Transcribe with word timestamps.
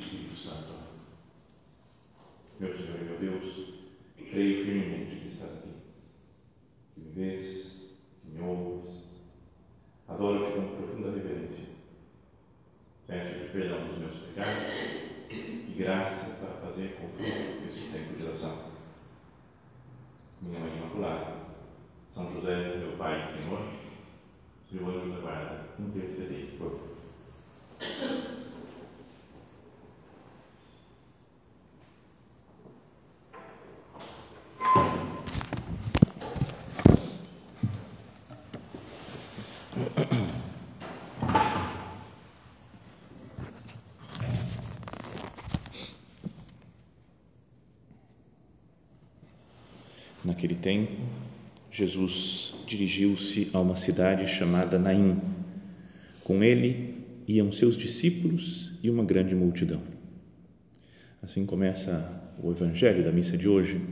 Pai, 0.00 0.08
do 0.08 0.08
Filho 0.08 0.24
e 0.24 0.28
do 0.28 0.34
Espírito 0.34 0.36
Santo. 0.36 0.72
Meu 2.58 2.74
Senhor 2.74 3.00
e 3.00 3.04
meu 3.04 3.18
Deus, 3.18 3.74
creio 4.16 4.64
firmemente 4.64 5.16
que 5.16 5.28
estás 5.28 5.56
aqui, 5.58 5.70
que 6.94 7.00
me 7.00 7.10
vês, 7.12 7.90
que 8.22 8.30
me 8.30 8.40
ouves. 8.40 9.04
Adoro-te 10.08 10.52
com 10.52 10.76
profunda 10.76 11.10
reverência. 11.10 11.66
Peço-te 13.06 13.52
perdão 13.52 13.86
dos 13.88 13.98
meus 13.98 14.16
pecados 14.16 14.58
e 15.30 15.74
graça 15.78 16.36
para 16.36 16.68
fazer 16.68 16.96
com 16.96 17.08
fruto 17.08 17.68
esse 17.68 17.92
tempo 17.92 18.16
de 18.16 18.24
oração. 18.24 18.70
Minha 20.40 20.60
Mãe 20.60 20.76
Imaculada, 20.78 21.36
São 22.14 22.30
José, 22.32 22.76
meu 22.76 22.96
Pai 22.96 23.22
e 23.22 23.26
Senhor, 23.26 23.72
meu 24.70 24.88
anjo 24.88 25.12
da 25.12 25.20
guarda, 25.20 25.68
intercedei 25.78 26.56
por 26.58 26.72
mim. 26.72 28.40
Naquele 50.40 50.54
tempo, 50.54 50.90
Jesus 51.70 52.54
dirigiu-se 52.66 53.50
a 53.52 53.60
uma 53.60 53.76
cidade 53.76 54.26
chamada 54.26 54.78
Naim. 54.78 55.18
Com 56.24 56.42
ele 56.42 56.94
iam 57.28 57.52
seus 57.52 57.76
discípulos 57.76 58.72
e 58.82 58.88
uma 58.88 59.04
grande 59.04 59.34
multidão. 59.34 59.82
Assim 61.22 61.44
começa 61.44 62.32
o 62.42 62.50
evangelho 62.50 63.04
da 63.04 63.12
missa 63.12 63.36
de 63.36 63.46
hoje, 63.46 63.82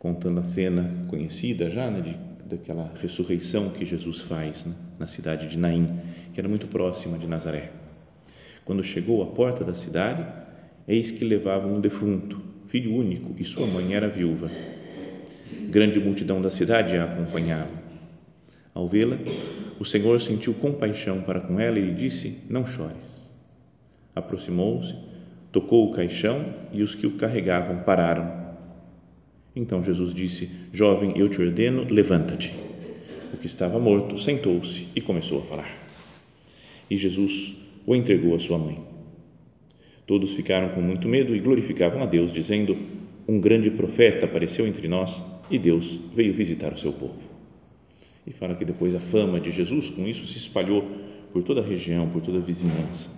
contando 0.00 0.40
a 0.40 0.42
cena 0.42 1.06
conhecida 1.06 1.70
já 1.70 1.88
né, 1.88 2.00
de, 2.00 2.16
daquela 2.44 2.92
ressurreição 3.00 3.70
que 3.70 3.86
Jesus 3.86 4.18
faz 4.22 4.64
né, 4.64 4.74
na 4.98 5.06
cidade 5.06 5.46
de 5.46 5.56
Naim, 5.56 5.88
que 6.34 6.40
era 6.40 6.48
muito 6.48 6.66
próxima 6.66 7.16
de 7.16 7.28
Nazaré. 7.28 7.70
Quando 8.64 8.82
chegou 8.82 9.22
à 9.22 9.26
porta 9.26 9.62
da 9.62 9.76
cidade, 9.76 10.26
eis 10.88 11.12
que 11.12 11.24
levavam 11.24 11.76
um 11.76 11.80
defunto, 11.80 12.42
filho 12.66 12.92
único, 12.92 13.32
e 13.38 13.44
sua 13.44 13.68
mãe 13.68 13.94
era 13.94 14.08
viúva 14.08 14.50
Grande 15.70 16.00
multidão 16.00 16.40
da 16.40 16.50
cidade 16.50 16.96
a 16.96 17.04
acompanhava. 17.04 17.70
Ao 18.74 18.88
vê-la, 18.88 19.18
o 19.78 19.84
Senhor 19.84 20.20
sentiu 20.20 20.54
compaixão 20.54 21.20
para 21.22 21.40
com 21.40 21.58
ela 21.60 21.78
e 21.78 21.94
disse: 21.94 22.38
Não 22.48 22.66
chores. 22.66 23.30
Aproximou-se, 24.14 24.94
tocou 25.50 25.88
o 25.88 25.92
caixão 25.92 26.54
e 26.72 26.82
os 26.82 26.94
que 26.94 27.06
o 27.06 27.16
carregavam 27.16 27.78
pararam. 27.80 28.42
Então 29.54 29.82
Jesus 29.82 30.14
disse: 30.14 30.50
Jovem, 30.72 31.12
eu 31.16 31.28
te 31.28 31.40
ordeno, 31.40 31.86
levanta-te. 31.90 32.54
O 33.32 33.36
que 33.36 33.46
estava 33.46 33.78
morto 33.78 34.18
sentou-se 34.18 34.88
e 34.94 35.00
começou 35.00 35.40
a 35.40 35.44
falar. 35.44 35.70
E 36.90 36.96
Jesus 36.96 37.56
o 37.86 37.94
entregou 37.94 38.34
à 38.34 38.38
sua 38.38 38.58
mãe. 38.58 38.78
Todos 40.06 40.32
ficaram 40.32 40.70
com 40.70 40.80
muito 40.80 41.08
medo 41.08 41.34
e 41.34 41.40
glorificavam 41.40 42.02
a 42.02 42.06
Deus, 42.06 42.32
dizendo: 42.32 42.76
Um 43.28 43.40
grande 43.40 43.70
profeta 43.70 44.26
apareceu 44.26 44.66
entre 44.66 44.88
nós 44.88 45.22
e 45.52 45.58
Deus 45.58 46.00
veio 46.14 46.32
visitar 46.32 46.72
o 46.72 46.78
seu 46.78 46.92
povo. 46.92 47.30
E 48.26 48.32
fala 48.32 48.54
que 48.54 48.64
depois 48.64 48.94
a 48.94 49.00
fama 49.00 49.38
de 49.38 49.52
Jesus 49.52 49.90
com 49.90 50.08
isso 50.08 50.26
se 50.26 50.38
espalhou 50.38 50.82
por 51.32 51.42
toda 51.42 51.60
a 51.60 51.64
região, 51.64 52.08
por 52.08 52.22
toda 52.22 52.38
a 52.38 52.40
vizinhança. 52.40 53.10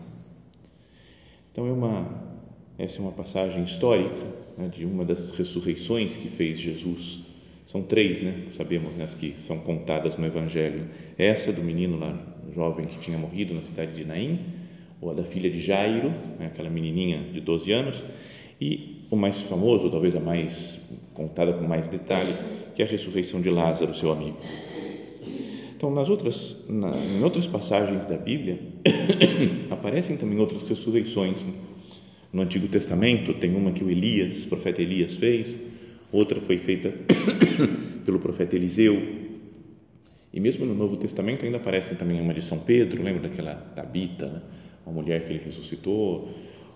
Então 1.52 1.66
é 1.68 1.72
uma 1.72 2.34
essa 2.76 2.98
é 2.98 3.02
uma 3.02 3.12
passagem 3.12 3.62
histórica 3.62 4.16
né, 4.58 4.68
de 4.68 4.84
uma 4.84 5.04
das 5.04 5.30
ressurreições 5.30 6.16
que 6.16 6.26
fez 6.26 6.58
Jesus. 6.58 7.20
São 7.64 7.82
três, 7.82 8.20
né? 8.20 8.48
Sabemos 8.50 8.92
né, 8.94 9.04
as 9.04 9.14
que 9.14 9.30
são 9.40 9.58
contadas 9.60 10.16
no 10.16 10.26
Evangelho. 10.26 10.88
Essa 11.16 11.52
do 11.52 11.62
menino 11.62 11.96
lá, 11.96 12.18
jovem 12.52 12.86
que 12.86 12.98
tinha 12.98 13.16
morrido 13.16 13.54
na 13.54 13.62
cidade 13.62 13.94
de 13.94 14.04
Naim, 14.04 14.40
ou 15.00 15.10
a 15.10 15.14
da 15.14 15.22
filha 15.22 15.48
de 15.48 15.60
Jairo, 15.60 16.10
né, 16.38 16.46
aquela 16.46 16.68
menininha 16.68 17.22
de 17.32 17.40
12 17.40 17.72
anos, 17.72 18.04
e 18.60 18.93
o 19.10 19.16
mais 19.16 19.42
famoso, 19.42 19.90
talvez 19.90 20.14
a 20.16 20.20
mais 20.20 21.00
contada 21.14 21.52
com 21.52 21.64
mais 21.64 21.86
detalhe, 21.86 22.32
que 22.74 22.82
é 22.82 22.86
a 22.86 22.88
ressurreição 22.88 23.40
de 23.40 23.50
Lázaro, 23.50 23.94
seu 23.94 24.10
amigo. 24.12 24.36
Então, 25.76 25.90
nas 25.92 26.08
outras, 26.08 26.64
na, 26.68 26.90
em 26.90 27.22
outras 27.22 27.46
passagens 27.46 28.06
da 28.06 28.16
Bíblia, 28.16 28.58
aparecem 29.70 30.16
também 30.16 30.38
outras 30.38 30.62
ressurreições. 30.62 31.46
No 32.32 32.42
Antigo 32.42 32.66
Testamento, 32.68 33.34
tem 33.34 33.54
uma 33.54 33.70
que 33.70 33.84
o 33.84 33.90
Elias, 33.90 34.44
o 34.44 34.48
profeta 34.48 34.82
Elias, 34.82 35.16
fez, 35.16 35.58
outra 36.10 36.40
foi 36.40 36.58
feita 36.58 36.92
pelo 38.04 38.18
profeta 38.18 38.56
Eliseu. 38.56 39.00
E 40.32 40.40
mesmo 40.40 40.66
no 40.66 40.74
Novo 40.74 40.96
Testamento 40.96 41.44
ainda 41.44 41.58
aparece 41.58 41.94
também 41.94 42.20
uma 42.20 42.34
de 42.34 42.42
São 42.42 42.58
Pedro, 42.58 43.02
lembra 43.02 43.28
daquela 43.28 43.54
Tabita, 43.54 44.26
né? 44.26 44.42
uma 44.84 45.00
mulher 45.00 45.24
que 45.24 45.32
ele 45.32 45.44
ressuscitou, 45.44 46.28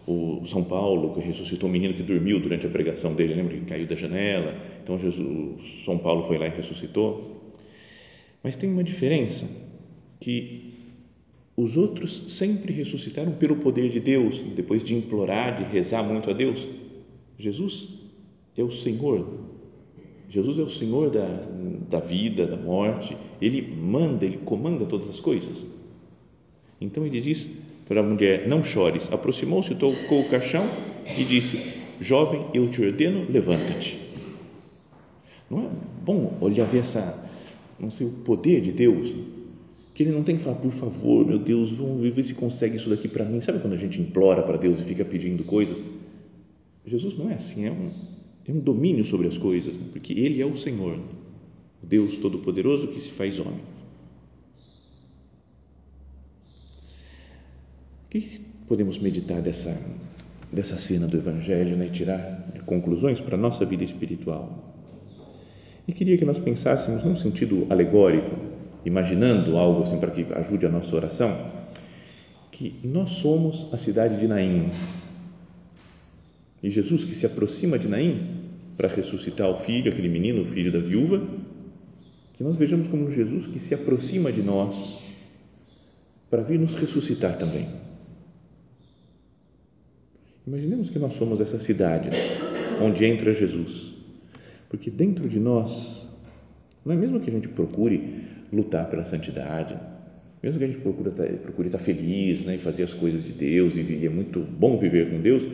o 0.09 0.47
São 0.47 0.65
Paulo, 0.65 1.13
que 1.13 1.21
ressuscitou 1.21 1.69
um 1.69 1.73
menino 1.73 1.93
que 1.93 2.03
dormiu 2.03 2.41
durante 2.41 2.67
a 2.67 2.71
pregação 2.71 3.13
dele, 3.15 3.35
lembra 3.35 3.59
que 3.59 3.67
caiu 3.67 3.87
da 3.87 3.95
janela? 3.95 4.57
Então 4.83 4.99
Jesus, 4.99 5.85
São 5.85 5.99
Paulo 5.99 6.23
foi 6.23 6.39
lá 6.39 6.47
e 6.47 6.51
ressuscitou. 6.51 7.53
Mas 8.43 8.57
tem 8.57 8.73
uma 8.73 8.83
diferença 8.83 9.47
que 10.19 10.73
os 11.55 11.77
outros 11.77 12.25
sempre 12.29 12.73
ressuscitaram 12.73 13.33
pelo 13.33 13.57
poder 13.57 13.91
de 13.91 14.01
Deus, 14.01 14.39
depois 14.57 14.83
de 14.83 14.95
implorar, 14.95 15.59
de 15.59 15.71
rezar 15.71 16.03
muito 16.03 16.31
a 16.31 16.33
Deus. 16.33 16.67
Jesus 17.39 17.89
é 18.57 18.63
o 18.63 18.71
Senhor. 18.71 19.29
Jesus 20.31 20.59
é 20.59 20.63
o 20.63 20.71
Senhor 20.71 21.11
da, 21.11 21.27
da 21.91 22.01
vida, 22.01 22.47
da 22.47 22.57
morte. 22.57 23.15
Ele 23.43 23.61
manda, 23.61 24.25
ele 24.25 24.39
comanda 24.39 24.87
todas 24.87 25.11
as 25.11 25.21
coisas. 25.21 25.67
Então 26.81 27.05
ele 27.05 27.21
diz 27.21 27.51
para 27.88 28.00
a 28.00 28.03
mulher: 28.03 28.47
Não 28.47 28.62
chores. 28.62 29.10
Aproximou-se, 29.10 29.75
tocou 29.75 30.21
o 30.21 30.28
caixão 30.28 30.65
e 31.19 31.25
disse: 31.25 31.78
Jovem, 32.00 32.44
eu 32.53 32.69
te 32.69 32.82
ordeno, 32.82 33.26
levanta-te. 33.28 33.99
Não 35.50 35.60
é 35.60 35.69
bom 36.04 36.37
olhar 36.41 36.66
ver 36.66 36.81
essa, 36.81 37.27
não 37.81 37.91
sei, 37.91 38.06
o 38.06 38.10
poder 38.10 38.60
de 38.60 38.71
Deus? 38.71 39.15
Que 39.94 40.04
ele 40.04 40.12
não 40.12 40.22
tem 40.22 40.37
que 40.37 40.43
falar, 40.43 40.56
por 40.56 40.71
favor, 40.71 41.27
meu 41.27 41.38
Deus, 41.38 41.72
vamos 41.72 42.15
ver 42.15 42.22
se 42.22 42.34
consegue 42.34 42.77
isso 42.77 42.91
daqui 42.91 43.09
para 43.09 43.25
mim. 43.25 43.41
Sabe 43.41 43.59
quando 43.59 43.72
a 43.72 43.78
gente 43.78 44.00
implora 44.00 44.43
para 44.43 44.56
Deus 44.56 44.78
e 44.78 44.84
fica 44.84 45.04
pedindo 45.04 45.43
coisas? 45.43 45.82
Jesus 46.87 47.16
não 47.19 47.31
é 47.31 47.34
assim, 47.34 47.66
é 47.66 47.71
um, 47.71 47.91
é 48.47 48.53
um 48.53 48.60
domínio 48.60 49.04
sobre 49.04 49.27
as 49.27 49.37
coisas, 49.37 49.77
né? 49.77 49.87
porque 49.91 50.12
Ele 50.12 50.41
é 50.41 50.47
o 50.47 50.56
Senhor, 50.56 50.98
o 51.82 51.87
Deus 51.87 52.16
Todo-Poderoso 52.16 52.88
que 52.88 53.00
se 53.00 53.10
faz 53.10 53.41
homem. 53.41 53.60
O 58.09 58.11
que 58.11 58.41
podemos 58.67 58.99
meditar 58.99 59.43
dessa, 59.43 59.79
dessa 60.51 60.79
cena 60.79 61.07
do 61.07 61.19
Evangelho 61.19 61.77
né, 61.77 61.89
e 61.89 61.91
tirar 61.91 62.43
conclusões 62.65 63.21
para 63.21 63.35
a 63.35 63.39
nossa 63.39 63.67
vida 63.67 63.85
espiritual? 63.85 64.75
E 65.87 65.93
queria 65.93 66.17
que 66.17 66.25
nós 66.25 66.39
pensássemos 66.39 67.05
num 67.05 67.15
sentido 67.15 67.67
alegórico, 67.69 68.35
imaginando 68.83 69.59
algo 69.59 69.83
assim 69.83 69.99
para 70.01 70.11
que 70.11 70.27
ajude 70.33 70.65
a 70.65 70.71
nossa 70.71 70.97
oração, 70.97 71.37
que 72.51 72.81
nós 72.83 73.10
somos 73.10 73.69
a 73.75 73.77
cidade 73.77 74.19
de 74.19 74.27
Naim. 74.27 74.71
E 76.63 76.71
Jesus 76.71 77.04
que 77.04 77.15
se 77.15 77.27
aproxima 77.27 77.78
de 77.78 77.89
Naim 77.89 78.27
para 78.75 78.89
ressuscitar 78.89 79.51
o 79.51 79.61
filho, 79.61 79.93
aquele 79.93 80.09
menino, 80.09 80.45
o 80.45 80.47
filho 80.47 80.72
da 80.72 80.78
viúva, 80.78 81.22
que 82.39 82.43
nós 82.43 82.57
vejamos 82.57 82.89
como 82.89 83.11
Jesus 83.11 83.47
que 83.47 83.59
se 83.59 83.75
aproxima 83.75 84.33
de 84.33 84.41
nós 84.41 85.04
para 86.31 86.43
vir 86.43 86.59
nos 86.59 86.72
ressuscitar 86.72 87.37
também 87.37 87.87
Imaginemos 90.48 90.89
que 90.89 90.98
nós 90.98 91.12
somos 91.12 91.42
essa 91.42 91.59
cidade 91.59 92.09
onde 92.83 93.04
entra 93.04 93.34
Jesus, 93.34 93.95
porque 94.71 94.91
dentro 94.91 95.28
de 95.28 95.39
nós, 95.39 96.09
não 96.83 96.95
é 96.95 96.97
mesmo 96.97 97.21
que 97.21 97.28
a 97.28 97.33
gente 97.34 97.48
procure 97.48 98.24
lutar 98.50 98.89
pela 98.89 99.04
santidade, 99.04 99.78
mesmo 100.42 100.59
que 100.59 100.65
a 100.65 100.68
gente 100.68 100.80
procure 100.80 101.10
estar, 101.10 101.27
procure 101.42 101.68
estar 101.68 101.78
feliz 101.78 102.47
né, 102.47 102.54
e 102.54 102.59
fazer 102.59 102.84
as 102.84 102.95
coisas 102.95 103.24
de 103.24 103.33
Deus, 103.33 103.74
e 103.74 104.06
é 104.06 104.09
muito 104.09 104.41
bom 104.41 104.78
viver 104.78 105.10
com 105.10 105.21
Deus, 105.21 105.47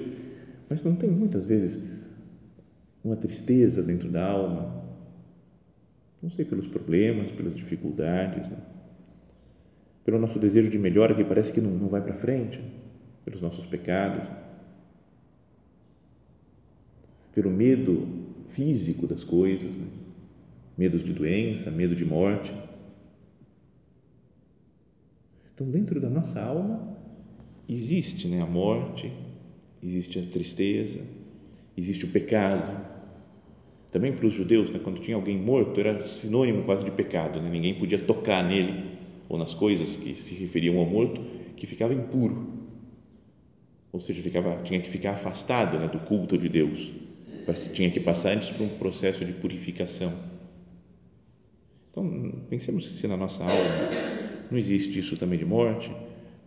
mas 0.70 0.80
não 0.84 0.94
tem 0.94 1.10
muitas 1.10 1.44
vezes 1.44 1.98
uma 3.02 3.16
tristeza 3.16 3.82
dentro 3.82 4.08
da 4.08 4.24
alma, 4.24 4.80
não 6.22 6.30
sei, 6.30 6.44
pelos 6.44 6.68
problemas, 6.68 7.32
pelas 7.32 7.56
dificuldades, 7.56 8.48
né? 8.48 8.58
pelo 10.04 10.20
nosso 10.20 10.38
desejo 10.38 10.70
de 10.70 10.78
melhora 10.78 11.16
que 11.16 11.24
parece 11.24 11.52
que 11.52 11.60
não, 11.60 11.72
não 11.72 11.88
vai 11.88 12.00
para 12.00 12.14
frente, 12.14 12.60
pelos 13.24 13.40
nossos 13.40 13.66
pecados 13.66 14.44
pelo 17.34 17.50
medo 17.50 18.06
físico 18.48 19.06
das 19.06 19.24
coisas, 19.24 19.74
né? 19.74 19.86
medo 20.78 20.98
de 20.98 21.12
doença, 21.12 21.70
medo 21.70 21.94
de 21.94 22.04
morte. 22.04 22.52
Então, 25.52 25.68
dentro 25.68 26.00
da 26.00 26.08
nossa 26.08 26.40
alma 26.40 26.96
existe 27.68 28.28
né, 28.28 28.40
a 28.40 28.46
morte, 28.46 29.12
existe 29.82 30.18
a 30.18 30.22
tristeza, 30.22 31.00
existe 31.76 32.04
o 32.04 32.08
pecado. 32.08 32.94
Também 33.90 34.12
para 34.12 34.26
os 34.26 34.32
judeus, 34.32 34.70
né, 34.70 34.80
quando 34.82 35.00
tinha 35.00 35.16
alguém 35.16 35.38
morto, 35.38 35.78
era 35.80 36.06
sinônimo 36.06 36.64
quase 36.64 36.84
de 36.84 36.90
pecado, 36.90 37.40
né? 37.40 37.48
ninguém 37.48 37.74
podia 37.74 37.98
tocar 37.98 38.46
nele 38.46 38.94
ou 39.28 39.38
nas 39.38 39.54
coisas 39.54 39.96
que 39.96 40.14
se 40.14 40.34
referiam 40.34 40.78
ao 40.78 40.86
morto, 40.86 41.20
que 41.56 41.66
ficava 41.66 41.94
impuro. 41.94 42.52
Ou 43.92 44.00
seja, 44.00 44.20
ficava, 44.20 44.60
tinha 44.62 44.80
que 44.80 44.88
ficar 44.88 45.12
afastado 45.12 45.78
né, 45.78 45.88
do 45.88 46.00
culto 46.00 46.36
de 46.36 46.48
Deus, 46.48 46.92
tinha 47.72 47.90
que 47.90 48.00
passar 48.00 48.30
antes 48.30 48.50
por 48.50 48.64
um 48.64 48.68
processo 48.68 49.24
de 49.24 49.32
purificação. 49.32 50.12
Então, 51.90 52.32
pensemos 52.48 52.86
se 52.86 53.06
na 53.06 53.16
nossa 53.16 53.42
alma 53.42 54.14
não 54.50 54.58
existe 54.58 54.98
isso 54.98 55.16
também 55.16 55.38
de 55.38 55.44
morte, 55.44 55.94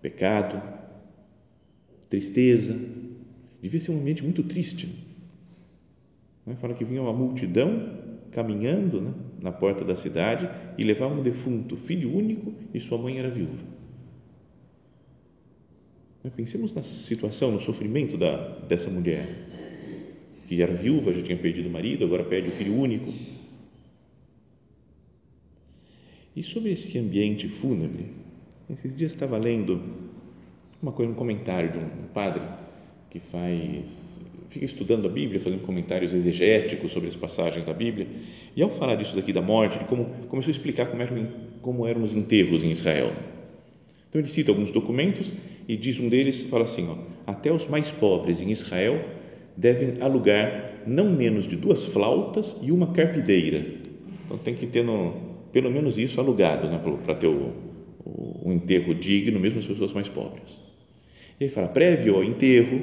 pecado, 0.01 0.61
tristeza. 2.09 2.77
Devia 3.61 3.79
ser 3.79 3.91
um 3.91 3.99
ambiente 3.99 4.23
muito 4.23 4.43
triste. 4.43 4.87
Né? 6.45 6.55
Fala 6.55 6.73
que 6.73 6.83
vinha 6.83 7.01
uma 7.01 7.13
multidão 7.13 7.97
caminhando 8.31 9.01
né, 9.01 9.13
na 9.41 9.51
porta 9.51 9.83
da 9.83 9.95
cidade 9.95 10.49
e 10.77 10.83
levava 10.83 11.13
um 11.13 11.23
defunto, 11.23 11.75
filho 11.75 12.15
único, 12.15 12.53
e 12.73 12.79
sua 12.79 12.97
mãe 12.97 13.17
era 13.17 13.29
viúva. 13.29 13.77
Pensemos 16.35 16.73
na 16.73 16.83
situação, 16.83 17.51
no 17.51 17.59
sofrimento 17.59 18.17
da, 18.17 18.59
dessa 18.59 18.89
mulher, 18.89 19.25
que 20.47 20.61
era 20.61 20.73
viúva, 20.73 21.13
já 21.13 21.21
tinha 21.21 21.37
perdido 21.37 21.67
o 21.69 21.71
marido, 21.71 22.05
agora 22.05 22.23
perde 22.23 22.49
o 22.49 22.51
filho 22.51 22.73
único 22.73 23.11
E 26.37 26.43
sobre 26.43 26.71
esse 26.71 26.99
ambiente 26.99 27.47
fúnebre, 27.47 28.11
esses 28.69 28.95
dias 28.95 29.11
estava 29.11 29.39
lendo 29.39 29.81
uma 30.79 30.91
coisa, 30.91 31.11
um 31.11 31.15
comentário 31.15 31.71
de 31.71 31.79
um 31.79 32.07
padre 32.13 32.43
que 33.09 33.19
faz, 33.19 34.21
fica 34.47 34.63
estudando 34.63 35.07
a 35.07 35.09
Bíblia, 35.09 35.39
fazendo 35.39 35.63
comentários 35.63 36.13
exegéticos 36.13 36.91
sobre 36.91 37.09
as 37.09 37.15
passagens 37.15 37.65
da 37.65 37.73
Bíblia, 37.73 38.05
e 38.55 38.61
ao 38.61 38.69
falar 38.69 38.93
disso 38.93 39.15
daqui 39.15 39.33
da 39.33 39.41
morte, 39.41 39.79
de 39.79 39.85
como 39.85 40.05
começou 40.27 40.51
a 40.51 40.55
explicar 40.55 40.85
como 40.85 41.01
eram, 41.01 41.27
como 41.59 41.87
eram 41.87 42.03
os 42.03 42.15
enterros 42.15 42.63
em 42.63 42.69
Israel. 42.69 43.11
Então 44.07 44.21
ele 44.21 44.29
cita 44.29 44.51
alguns 44.51 44.69
documentos 44.69 45.33
e 45.67 45.75
diz 45.75 45.99
um 45.99 46.07
deles, 46.07 46.43
fala 46.43 46.65
assim, 46.65 46.87
ó, 46.87 47.31
até 47.31 47.51
os 47.51 47.65
mais 47.65 47.89
pobres 47.89 48.43
em 48.43 48.51
Israel 48.51 49.03
devem 49.57 49.95
alugar 49.99 50.83
não 50.85 51.09
menos 51.09 51.47
de 51.47 51.55
duas 51.55 51.85
flautas 51.85 52.57
e 52.61 52.71
uma 52.71 52.87
carpideira. 52.93 53.65
Então 54.25 54.37
tem 54.37 54.53
que 54.53 54.67
ter 54.67 54.83
no, 54.83 55.13
pelo 55.51 55.71
menos 55.71 55.97
isso 55.97 56.21
alugado, 56.21 56.69
né, 56.69 56.79
para 57.03 57.15
ter 57.15 57.27
o, 57.27 57.51
o, 58.05 58.41
um 58.45 58.53
enterro 58.53 58.93
digno, 58.93 59.39
mesmo 59.39 59.59
as 59.59 59.65
pessoas 59.65 59.91
mais 59.91 60.07
pobres. 60.07 60.59
E 61.39 61.49
fala, 61.49 61.67
prévio 61.67 62.15
ao 62.15 62.23
enterro 62.23 62.79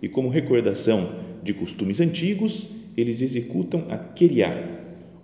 e 0.00 0.08
como 0.08 0.28
recordação 0.28 1.24
de 1.42 1.52
costumes 1.52 2.00
antigos, 2.00 2.70
eles 2.96 3.20
executam 3.22 3.84
a 3.90 3.98
keriá, 3.98 4.50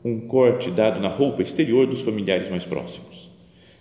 um 0.04 0.20
corte 0.20 0.70
dado 0.70 1.00
na 1.00 1.08
roupa 1.08 1.42
exterior 1.42 1.86
dos 1.86 2.02
familiares 2.02 2.48
mais 2.48 2.64
próximos. 2.64 3.30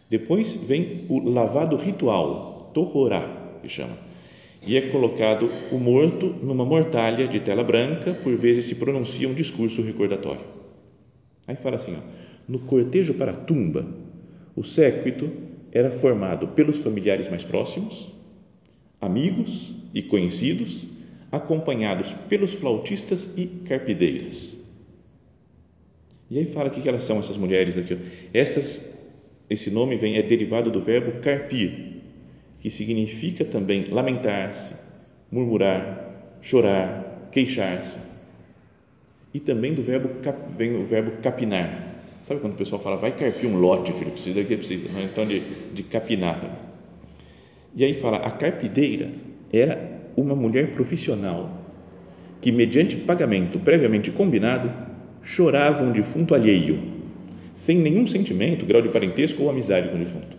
Depois 0.09 0.55
vem 0.55 1.05
o 1.07 1.29
lavado 1.29 1.75
ritual, 1.75 2.71
tororá, 2.73 3.57
que 3.61 3.69
chama, 3.69 3.97
e 4.65 4.77
é 4.77 4.81
colocado 4.81 5.49
o 5.71 5.77
morto 5.77 6.27
numa 6.27 6.65
mortalha 6.65 7.27
de 7.27 7.39
tela 7.39 7.63
branca, 7.63 8.13
por 8.13 8.35
vezes 8.35 8.65
se 8.65 8.75
pronuncia 8.75 9.27
um 9.27 9.33
discurso 9.33 9.81
recordatório. 9.81 10.45
Aí 11.47 11.55
fala 11.55 11.77
assim, 11.77 11.95
ó, 11.95 12.01
no 12.47 12.59
cortejo 12.59 13.13
para 13.13 13.31
a 13.31 13.35
tumba, 13.35 13.85
o 14.55 14.63
séquito 14.63 15.29
era 15.71 15.89
formado 15.91 16.49
pelos 16.49 16.79
familiares 16.79 17.29
mais 17.29 17.43
próximos, 17.43 18.11
amigos 18.99 19.73
e 19.93 20.01
conhecidos, 20.01 20.85
acompanhados 21.31 22.11
pelos 22.27 22.53
flautistas 22.53 23.37
e 23.37 23.45
carpideiras. 23.45 24.57
E 26.29 26.37
aí 26.37 26.45
fala 26.45 26.69
o 26.69 26.71
que 26.71 26.87
elas 26.87 27.03
são 27.03 27.19
essas 27.19 27.37
mulheres 27.37 27.77
aqui. 27.77 27.97
Estas, 28.33 28.99
esse 29.49 29.71
nome 29.71 29.95
vem 29.95 30.17
é 30.17 30.21
derivado 30.21 30.69
do 30.69 30.79
verbo 30.79 31.19
carpir, 31.19 31.98
que 32.59 32.69
significa 32.69 33.45
também 33.45 33.85
lamentar-se, 33.89 34.75
murmurar, 35.31 36.37
chorar, 36.41 37.29
queixar-se. 37.31 37.99
E 39.33 39.39
também 39.39 39.73
do 39.73 39.83
verbo 39.83 40.09
vem 40.57 40.75
o 40.75 40.85
verbo 40.85 41.21
capinar, 41.21 41.89
Sabe 42.21 42.41
quando 42.41 42.53
o 42.53 42.57
pessoal 42.57 42.81
fala, 42.81 42.97
vai 42.97 43.15
carpir 43.15 43.49
um 43.49 43.57
lote, 43.57 43.93
filho, 43.93 44.11
que 44.11 44.57
precisa, 44.57 44.89
né? 44.89 45.09
então 45.11 45.25
de, 45.25 45.41
de 45.73 45.83
capinar. 45.83 46.39
E 47.75 47.83
aí 47.83 47.93
fala, 47.93 48.17
a 48.17 48.31
carpideira 48.31 49.09
era 49.51 50.01
uma 50.17 50.35
mulher 50.35 50.71
profissional 50.71 51.49
que, 52.41 52.51
mediante 52.51 52.97
pagamento 52.97 53.57
previamente 53.59 54.11
combinado, 54.11 54.71
chorava 55.23 55.83
um 55.83 55.91
defunto 55.91 56.35
alheio, 56.35 56.81
sem 57.53 57.77
nenhum 57.77 58.05
sentimento, 58.05 58.65
grau 58.65 58.81
de 58.81 58.89
parentesco 58.89 59.43
ou 59.43 59.49
amizade 59.49 59.87
com 59.89 59.95
o 59.95 59.99
defunto. 59.99 60.38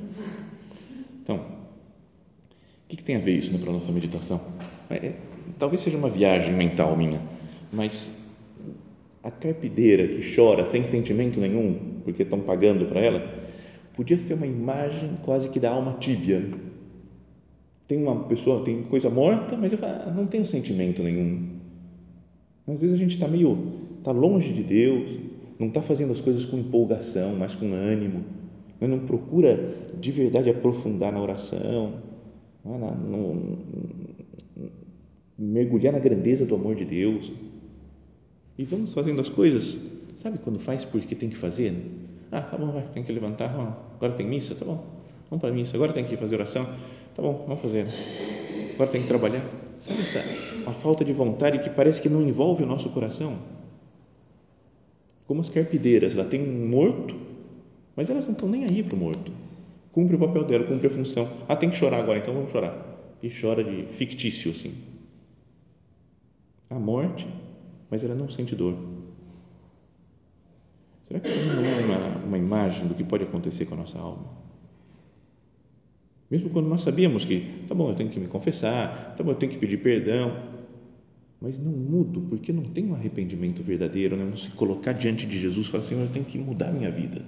Que, 2.90 2.96
que 2.96 3.04
tem 3.04 3.14
a 3.14 3.20
ver 3.20 3.38
isso 3.38 3.52
né, 3.52 3.58
para 3.60 3.70
a 3.70 3.72
nossa 3.72 3.92
meditação? 3.92 4.40
É, 4.90 4.96
é, 4.96 5.14
talvez 5.60 5.80
seja 5.80 5.96
uma 5.96 6.10
viagem 6.10 6.52
mental 6.52 6.96
minha, 6.96 7.22
mas 7.72 8.34
a 9.22 9.30
carpideira 9.30 10.08
que 10.08 10.34
chora 10.34 10.66
sem 10.66 10.84
sentimento 10.84 11.38
nenhum, 11.38 12.00
porque 12.02 12.24
estão 12.24 12.40
pagando 12.40 12.86
para 12.86 12.98
ela, 12.98 13.22
podia 13.94 14.18
ser 14.18 14.34
uma 14.34 14.46
imagem 14.46 15.10
quase 15.22 15.50
que 15.50 15.60
da 15.60 15.70
alma 15.70 15.98
tíbia. 16.00 16.42
Tem 17.86 17.96
uma 17.96 18.24
pessoa, 18.24 18.64
tem 18.64 18.82
coisa 18.82 19.08
morta, 19.08 19.56
mas 19.56 19.70
eu 19.70 19.78
falo, 19.78 20.12
não 20.12 20.26
tem 20.26 20.44
sentimento 20.44 21.00
nenhum. 21.00 21.60
Às 22.66 22.80
vezes 22.80 22.92
a 22.92 22.98
gente 22.98 23.14
está 23.14 23.28
meio, 23.28 23.56
está 23.98 24.10
longe 24.10 24.52
de 24.52 24.64
Deus, 24.64 25.16
não 25.60 25.68
está 25.68 25.80
fazendo 25.80 26.12
as 26.12 26.20
coisas 26.20 26.44
com 26.44 26.58
empolgação, 26.58 27.36
mas 27.36 27.54
com 27.54 27.72
ânimo, 27.72 28.24
não 28.80 28.98
procura 28.98 29.76
de 30.00 30.10
verdade 30.10 30.50
aprofundar 30.50 31.12
na 31.12 31.20
oração, 31.20 32.09
não, 32.64 32.78
não, 32.78 33.58
mergulhar 35.38 35.92
na 35.92 35.98
grandeza 35.98 36.44
do 36.44 36.54
amor 36.54 36.74
de 36.74 36.84
Deus 36.84 37.32
e 38.58 38.64
vamos 38.64 38.92
fazendo 38.92 39.20
as 39.20 39.30
coisas, 39.30 39.78
sabe 40.14 40.38
quando 40.38 40.58
faz 40.58 40.84
porque 40.84 41.14
tem 41.14 41.30
que 41.30 41.36
fazer? 41.36 41.74
Ah, 42.30 42.42
tá 42.42 42.58
bom, 42.58 42.70
vai, 42.70 42.82
tem 42.88 43.02
que 43.02 43.10
levantar, 43.10 43.50
agora 43.94 44.12
tem 44.12 44.26
missa, 44.26 44.54
tá 44.54 44.64
bom, 44.64 44.84
vamos 45.30 45.40
para 45.40 45.48
a 45.48 45.52
missa, 45.52 45.76
agora 45.76 45.92
tem 45.92 46.04
que 46.04 46.16
fazer 46.16 46.36
oração, 46.36 46.66
tá 47.16 47.22
bom, 47.22 47.44
vamos 47.46 47.62
fazer, 47.62 47.86
agora 48.74 48.90
tem 48.90 49.02
que 49.02 49.08
trabalhar. 49.08 49.42
Sabe 49.78 50.00
essa 50.00 50.68
a 50.68 50.72
falta 50.72 51.02
de 51.04 51.12
vontade 51.12 51.58
que 51.60 51.70
parece 51.70 52.02
que 52.02 52.08
não 52.10 52.20
envolve 52.22 52.62
o 52.62 52.66
nosso 52.66 52.90
coração? 52.90 53.38
Como 55.26 55.40
as 55.40 55.48
carpideiras, 55.48 56.14
ela 56.14 56.24
tem 56.24 56.42
um 56.42 56.68
morto, 56.68 57.16
mas 57.96 58.10
elas 58.10 58.26
não 58.26 58.32
estão 58.32 58.48
nem 58.48 58.64
aí 58.64 58.82
para 58.82 58.94
o 58.94 58.98
morto. 58.98 59.32
Cumpre 59.92 60.16
o 60.16 60.18
papel 60.18 60.44
dela, 60.44 60.64
cumpre 60.64 60.86
a 60.86 60.90
função. 60.90 61.28
Ah, 61.48 61.56
tem 61.56 61.68
que 61.68 61.76
chorar 61.76 61.98
agora, 61.98 62.18
então 62.18 62.32
vamos 62.34 62.50
chorar. 62.50 63.16
E 63.22 63.30
chora 63.30 63.62
de 63.62 63.86
fictício 63.92 64.50
assim. 64.52 64.72
A 66.70 66.78
morte 66.78 67.26
mas 67.90 68.04
ela 68.04 68.14
não 68.14 68.28
sente 68.28 68.54
dor. 68.54 68.76
Será 71.02 71.18
que 71.18 71.28
isso 71.28 71.56
não 71.56 71.64
é 71.64 71.80
uma, 71.84 72.24
uma 72.26 72.38
imagem 72.38 72.86
do 72.86 72.94
que 72.94 73.02
pode 73.02 73.24
acontecer 73.24 73.66
com 73.66 73.74
a 73.74 73.78
nossa 73.78 73.98
alma? 73.98 74.28
Mesmo 76.30 76.48
quando 76.50 76.68
nós 76.68 76.82
sabíamos 76.82 77.24
que, 77.24 77.64
tá 77.66 77.74
bom, 77.74 77.90
eu 77.90 77.96
tenho 77.96 78.08
que 78.08 78.20
me 78.20 78.28
confessar, 78.28 79.16
tá 79.16 79.24
bom, 79.24 79.32
eu 79.32 79.34
tenho 79.34 79.50
que 79.50 79.58
pedir 79.58 79.78
perdão, 79.78 80.40
mas 81.40 81.58
não 81.58 81.72
mudo 81.72 82.20
porque 82.28 82.52
não 82.52 82.62
tem 82.62 82.86
um 82.86 82.94
arrependimento 82.94 83.60
verdadeiro, 83.64 84.16
né? 84.16 84.24
não 84.24 84.36
se 84.36 84.50
colocar 84.50 84.92
diante 84.92 85.26
de 85.26 85.36
Jesus 85.36 85.66
e 85.66 85.70
falar, 85.70 85.82
Senhor, 85.82 86.02
eu 86.02 86.12
tenho 86.12 86.24
que 86.24 86.38
mudar 86.38 86.70
minha 86.72 86.90
vida. 86.90 87.24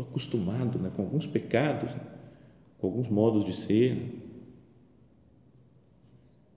Estou 0.00 0.10
acostumado 0.10 0.78
né, 0.78 0.90
com 0.94 1.02
alguns 1.02 1.26
pecados, 1.26 1.90
com 2.78 2.86
alguns 2.86 3.08
modos 3.08 3.44
de 3.44 3.52
ser, 3.52 4.20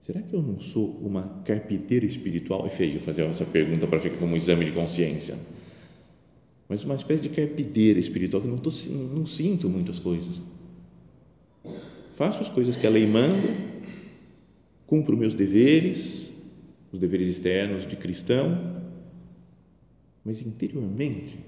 Será 0.00 0.20
que 0.20 0.34
eu 0.34 0.42
não 0.42 0.60
sou 0.60 0.98
uma 0.98 1.40
carpinteira 1.46 2.04
espiritual? 2.04 2.66
É 2.66 2.68
feio 2.68 3.00
fazer 3.00 3.22
essa 3.22 3.46
pergunta 3.46 3.86
para 3.86 3.98
ficar 3.98 4.18
como 4.18 4.34
um 4.34 4.36
exame 4.36 4.66
de 4.66 4.72
consciência. 4.72 5.34
Mas 6.68 6.84
uma 6.84 6.94
espécie 6.94 7.22
de 7.22 7.30
carpinteira 7.30 7.98
espiritual 7.98 8.42
que 8.42 8.48
não, 8.48 8.58
tô, 8.58 8.70
não 9.14 9.24
sinto 9.24 9.66
muitas 9.66 9.98
coisas. 9.98 10.42
Faço 12.12 12.42
as 12.42 12.50
coisas 12.50 12.76
que 12.76 12.86
a 12.86 12.90
lei 12.90 13.06
manda, 13.06 13.48
cumpro 14.86 15.16
meus 15.16 15.32
deveres, 15.32 16.30
os 16.92 17.00
deveres 17.00 17.30
externos 17.30 17.86
de 17.86 17.96
cristão, 17.96 18.82
mas 20.22 20.42
interiormente 20.42 21.38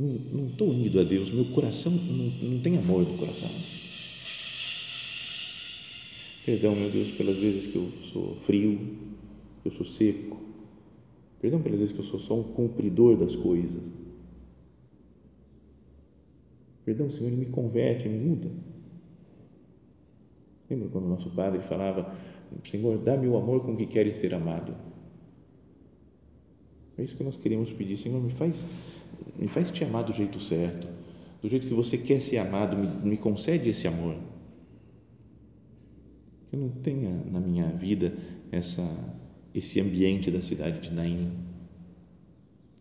não 0.00 0.46
estou 0.46 0.70
unido 0.70 1.00
a 1.00 1.02
Deus, 1.02 1.30
meu 1.30 1.44
coração 1.46 1.92
não, 1.92 2.50
não 2.50 2.60
tem 2.60 2.78
amor 2.78 3.06
no 3.06 3.18
coração 3.18 3.50
Perdão, 6.44 6.74
meu 6.74 6.90
Deus, 6.90 7.10
pelas 7.12 7.36
vezes 7.36 7.70
que 7.70 7.76
eu 7.76 7.88
sou 8.12 8.34
frio, 8.36 8.78
que 9.62 9.68
eu 9.68 9.72
sou 9.72 9.84
seco. 9.84 10.36
Perdão 11.40 11.60
pelas 11.60 11.78
vezes 11.78 11.94
que 11.94 12.00
eu 12.00 12.04
sou 12.04 12.18
só 12.18 12.38
um 12.38 12.42
cumpridor 12.42 13.16
das 13.16 13.36
coisas. 13.36 13.82
Perdão, 16.84 17.10
Senhor, 17.10 17.30
me 17.30 17.46
converte, 17.46 18.08
me 18.08 18.18
muda. 18.18 18.50
Lembra 20.68 20.88
quando 20.88 21.04
o 21.04 21.08
nosso 21.08 21.30
padre 21.30 21.60
falava, 21.60 22.16
Senhor, 22.64 22.98
dá-me 22.98 23.28
o 23.28 23.36
amor 23.36 23.60
com 23.60 23.76
que 23.76 23.86
queres 23.86 24.16
ser 24.16 24.34
amado. 24.34 24.74
É 26.96 27.04
isso 27.04 27.16
que 27.16 27.22
nós 27.22 27.36
queremos 27.36 27.70
pedir, 27.70 27.96
Senhor, 27.96 28.20
me 28.20 28.32
faz, 28.32 28.64
me 29.38 29.48
faz 29.48 29.70
te 29.70 29.84
amar 29.84 30.04
do 30.04 30.12
jeito 30.12 30.40
certo, 30.40 30.86
do 31.42 31.48
jeito 31.48 31.66
que 31.66 31.74
você 31.74 31.96
quer 31.96 32.20
ser 32.20 32.38
amado, 32.38 32.76
me, 32.76 32.86
me 33.10 33.16
concede 33.16 33.68
esse 33.70 33.88
amor. 33.88 34.16
Que 36.48 36.56
eu 36.56 36.60
não 36.60 36.68
tenha 36.68 37.10
na 37.30 37.40
minha 37.40 37.66
vida 37.66 38.12
essa, 38.52 38.86
esse 39.54 39.80
ambiente 39.80 40.30
da 40.30 40.42
cidade 40.42 40.80
de 40.80 40.92
Naim, 40.92 41.32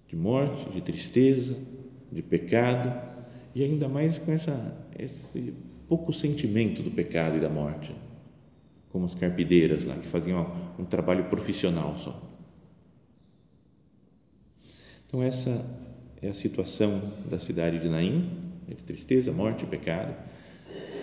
de 0.07 0.15
morte, 0.15 0.69
de 0.71 0.81
tristeza, 0.81 1.55
de 2.11 2.21
pecado 2.21 3.09
e 3.53 3.63
ainda 3.63 3.87
mais 3.87 4.17
com 4.17 4.31
essa, 4.31 4.87
esse 4.97 5.53
pouco 5.87 6.11
sentimento 6.11 6.83
do 6.83 6.91
pecado 6.91 7.37
e 7.37 7.39
da 7.39 7.49
morte, 7.49 7.95
como 8.89 9.05
as 9.05 9.15
carpideiras 9.15 9.83
lá 9.83 9.95
que 9.95 10.07
faziam 10.07 10.73
um 10.77 10.85
trabalho 10.85 11.29
profissional 11.29 11.97
só. 11.97 12.21
Então 15.07 15.23
essa 15.23 15.88
é 16.21 16.29
a 16.29 16.33
situação 16.33 17.01
da 17.29 17.39
cidade 17.39 17.79
de 17.79 17.87
Naim, 17.87 18.29
de 18.67 18.75
tristeza, 18.75 19.31
morte 19.31 19.65
pecado. 19.65 20.15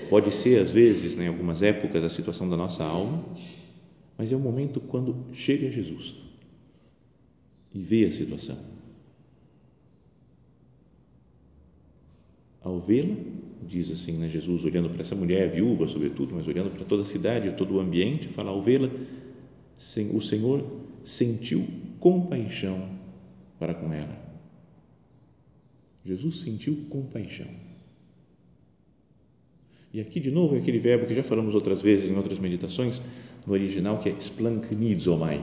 Pode 0.08 0.32
ser 0.32 0.60
às 0.60 0.70
vezes, 0.70 1.16
né, 1.16 1.24
em 1.24 1.28
algumas 1.28 1.62
épocas, 1.62 2.04
a 2.04 2.08
situação 2.08 2.48
da 2.48 2.56
nossa 2.56 2.84
alma, 2.84 3.24
mas 4.16 4.32
é 4.32 4.36
o 4.36 4.40
momento 4.40 4.80
quando 4.80 5.34
chega 5.34 5.70
Jesus 5.70 6.14
e 7.74 7.80
vê 7.80 8.06
a 8.06 8.12
situação 8.12 8.56
Ao 12.66 12.80
vê-la, 12.80 13.14
diz 13.62 13.92
assim, 13.92 14.14
né, 14.18 14.28
Jesus 14.28 14.64
olhando 14.64 14.90
para 14.90 15.02
essa 15.02 15.14
mulher, 15.14 15.48
viúva 15.48 15.86
sobretudo, 15.86 16.34
mas 16.34 16.48
olhando 16.48 16.68
para 16.72 16.84
toda 16.84 17.02
a 17.02 17.06
cidade, 17.06 17.52
todo 17.52 17.76
o 17.76 17.78
ambiente, 17.78 18.26
fala: 18.26 18.50
ao 18.50 18.60
vê-la, 18.60 18.90
o 20.12 20.20
Senhor 20.20 20.64
sentiu 21.04 21.64
compaixão 22.00 22.88
para 23.56 23.72
com 23.72 23.92
ela. 23.92 24.25
Jesus 26.06 26.40
sentiu 26.40 26.76
compaixão. 26.88 27.46
E 29.92 30.00
aqui 30.00 30.20
de 30.20 30.30
novo 30.30 30.54
é 30.56 30.58
aquele 30.58 30.78
verbo 30.78 31.06
que 31.06 31.14
já 31.14 31.22
falamos 31.22 31.54
outras 31.54 31.82
vezes 31.82 32.10
em 32.10 32.16
outras 32.16 32.38
meditações, 32.38 33.00
no 33.46 33.52
original, 33.52 33.98
que 33.98 34.08
é 34.08 34.12
splanknizomai. 34.18 35.42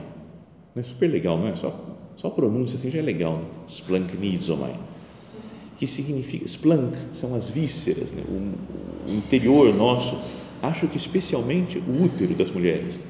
É 0.76 0.82
super 0.82 1.10
legal, 1.10 1.38
não 1.38 1.48
é? 1.48 1.56
Só, 1.56 1.98
só 2.16 2.28
a 2.28 2.30
pronúncia 2.30 2.76
assim 2.76 2.90
já 2.90 2.98
é 2.98 3.02
legal, 3.02 3.38
né? 3.38 3.48
splanknizomai 3.68 4.78
que 5.78 5.86
significa 5.86 6.44
splank, 6.44 6.96
são 7.12 7.34
as 7.34 7.50
vísceras, 7.50 8.12
né? 8.12 8.22
o, 8.28 9.10
o, 9.10 9.14
interior 9.14 9.74
nosso, 9.74 10.18
acho 10.62 10.86
que 10.86 10.96
especialmente 10.96 11.78
o 11.78 12.04
útero 12.04 12.34
das 12.34 12.50
mulheres. 12.50 13.00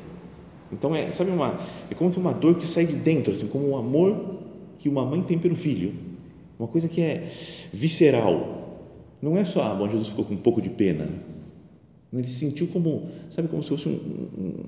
Então 0.73 0.95
é, 0.95 1.13
sabe 1.13 1.31
uma, 1.31 1.59
é 1.91 1.95
como 1.95 2.11
que 2.11 2.19
uma 2.19 2.33
dor 2.33 2.57
que 2.57 2.67
sai 2.67 2.87
de 2.87 2.97
dentro, 2.97 3.33
assim, 3.33 3.47
como 3.47 3.71
um 3.71 3.77
amor 3.77 4.39
que 4.79 4.89
uma 4.89 5.05
mãe 5.05 5.23
tem 5.23 5.39
pelo 5.39 5.55
filho, 5.55 5.93
uma 6.65 6.69
coisa 6.69 6.89
que 6.89 7.01
é 7.01 7.31
visceral. 7.73 9.17
Não 9.21 9.37
é 9.37 9.45
só, 9.45 9.63
ah, 9.63 9.75
bom, 9.75 9.89
Jesus 9.89 10.09
ficou 10.09 10.25
com 10.25 10.35
um 10.35 10.39
pouco 10.39 10.61
de 10.61 10.71
pena. 10.71 11.09
Ele 12.13 12.29
sentiu 12.29 12.69
como, 12.69 13.09
sabe, 13.31 13.49
como 13.49 13.63
se 13.63 13.69
fosse 13.69 13.89
um, 13.89 13.93
um, 13.93 14.65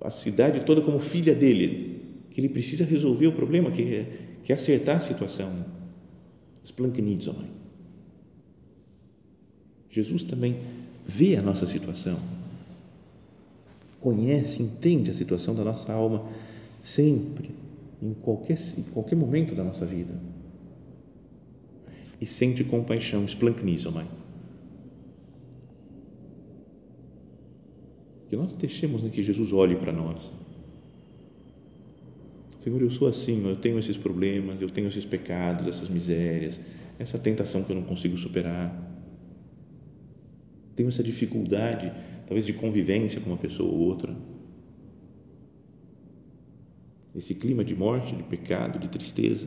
a 0.00 0.10
cidade 0.10 0.64
toda 0.64 0.80
como 0.80 0.98
filha 0.98 1.34
dele, 1.34 2.00
que 2.30 2.40
ele 2.40 2.48
precisa 2.48 2.84
resolver 2.84 3.26
o 3.26 3.32
problema, 3.32 3.70
que 3.70 3.82
é, 3.82 4.06
que 4.42 4.52
é 4.52 4.54
acertar 4.54 4.96
a 4.96 5.00
situação 5.00 5.50
mãe. 7.32 7.50
Jesus 9.90 10.22
também 10.24 10.56
vê 11.06 11.36
a 11.36 11.42
nossa 11.42 11.66
situação, 11.66 12.18
conhece, 14.00 14.62
entende 14.62 15.10
a 15.10 15.14
situação 15.14 15.54
da 15.54 15.62
nossa 15.62 15.92
alma 15.92 16.26
sempre, 16.82 17.50
em 18.02 18.14
qualquer, 18.14 18.58
em 18.78 18.82
qualquer 18.82 19.16
momento 19.16 19.54
da 19.54 19.62
nossa 19.62 19.84
vida. 19.84 20.33
E 22.20 22.26
sente 22.26 22.64
compaixão, 22.64 23.24
mãe. 23.90 24.08
Que 28.28 28.36
nós 28.36 28.52
deixemos 28.56 29.02
né, 29.02 29.10
que 29.10 29.22
Jesus 29.22 29.52
olhe 29.52 29.76
para 29.76 29.92
nós 29.92 30.32
Senhor, 32.64 32.80
eu 32.80 32.88
sou 32.88 33.06
assim, 33.06 33.46
eu 33.46 33.56
tenho 33.56 33.78
esses 33.78 33.94
problemas, 33.94 34.58
eu 34.58 34.70
tenho 34.70 34.88
esses 34.88 35.04
pecados, 35.04 35.66
essas 35.66 35.90
misérias, 35.90 36.64
essa 36.98 37.18
tentação 37.18 37.62
que 37.62 37.70
eu 37.70 37.76
não 37.76 37.82
consigo 37.82 38.16
superar. 38.16 38.74
Tenho 40.74 40.88
essa 40.88 41.02
dificuldade, 41.02 41.92
talvez, 42.26 42.46
de 42.46 42.54
convivência 42.54 43.20
com 43.20 43.28
uma 43.28 43.36
pessoa 43.36 43.70
ou 43.70 43.80
outra. 43.80 44.16
Esse 47.14 47.34
clima 47.34 47.62
de 47.62 47.76
morte, 47.76 48.16
de 48.16 48.22
pecado, 48.22 48.78
de 48.78 48.88
tristeza 48.88 49.46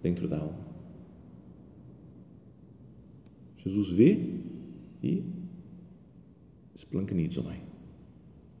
dentro 0.00 0.28
da 0.28 0.38
alma. 0.38 0.63
Jesus 3.64 3.90
vê 3.90 4.18
e 5.02 5.22
mãe. 7.42 7.62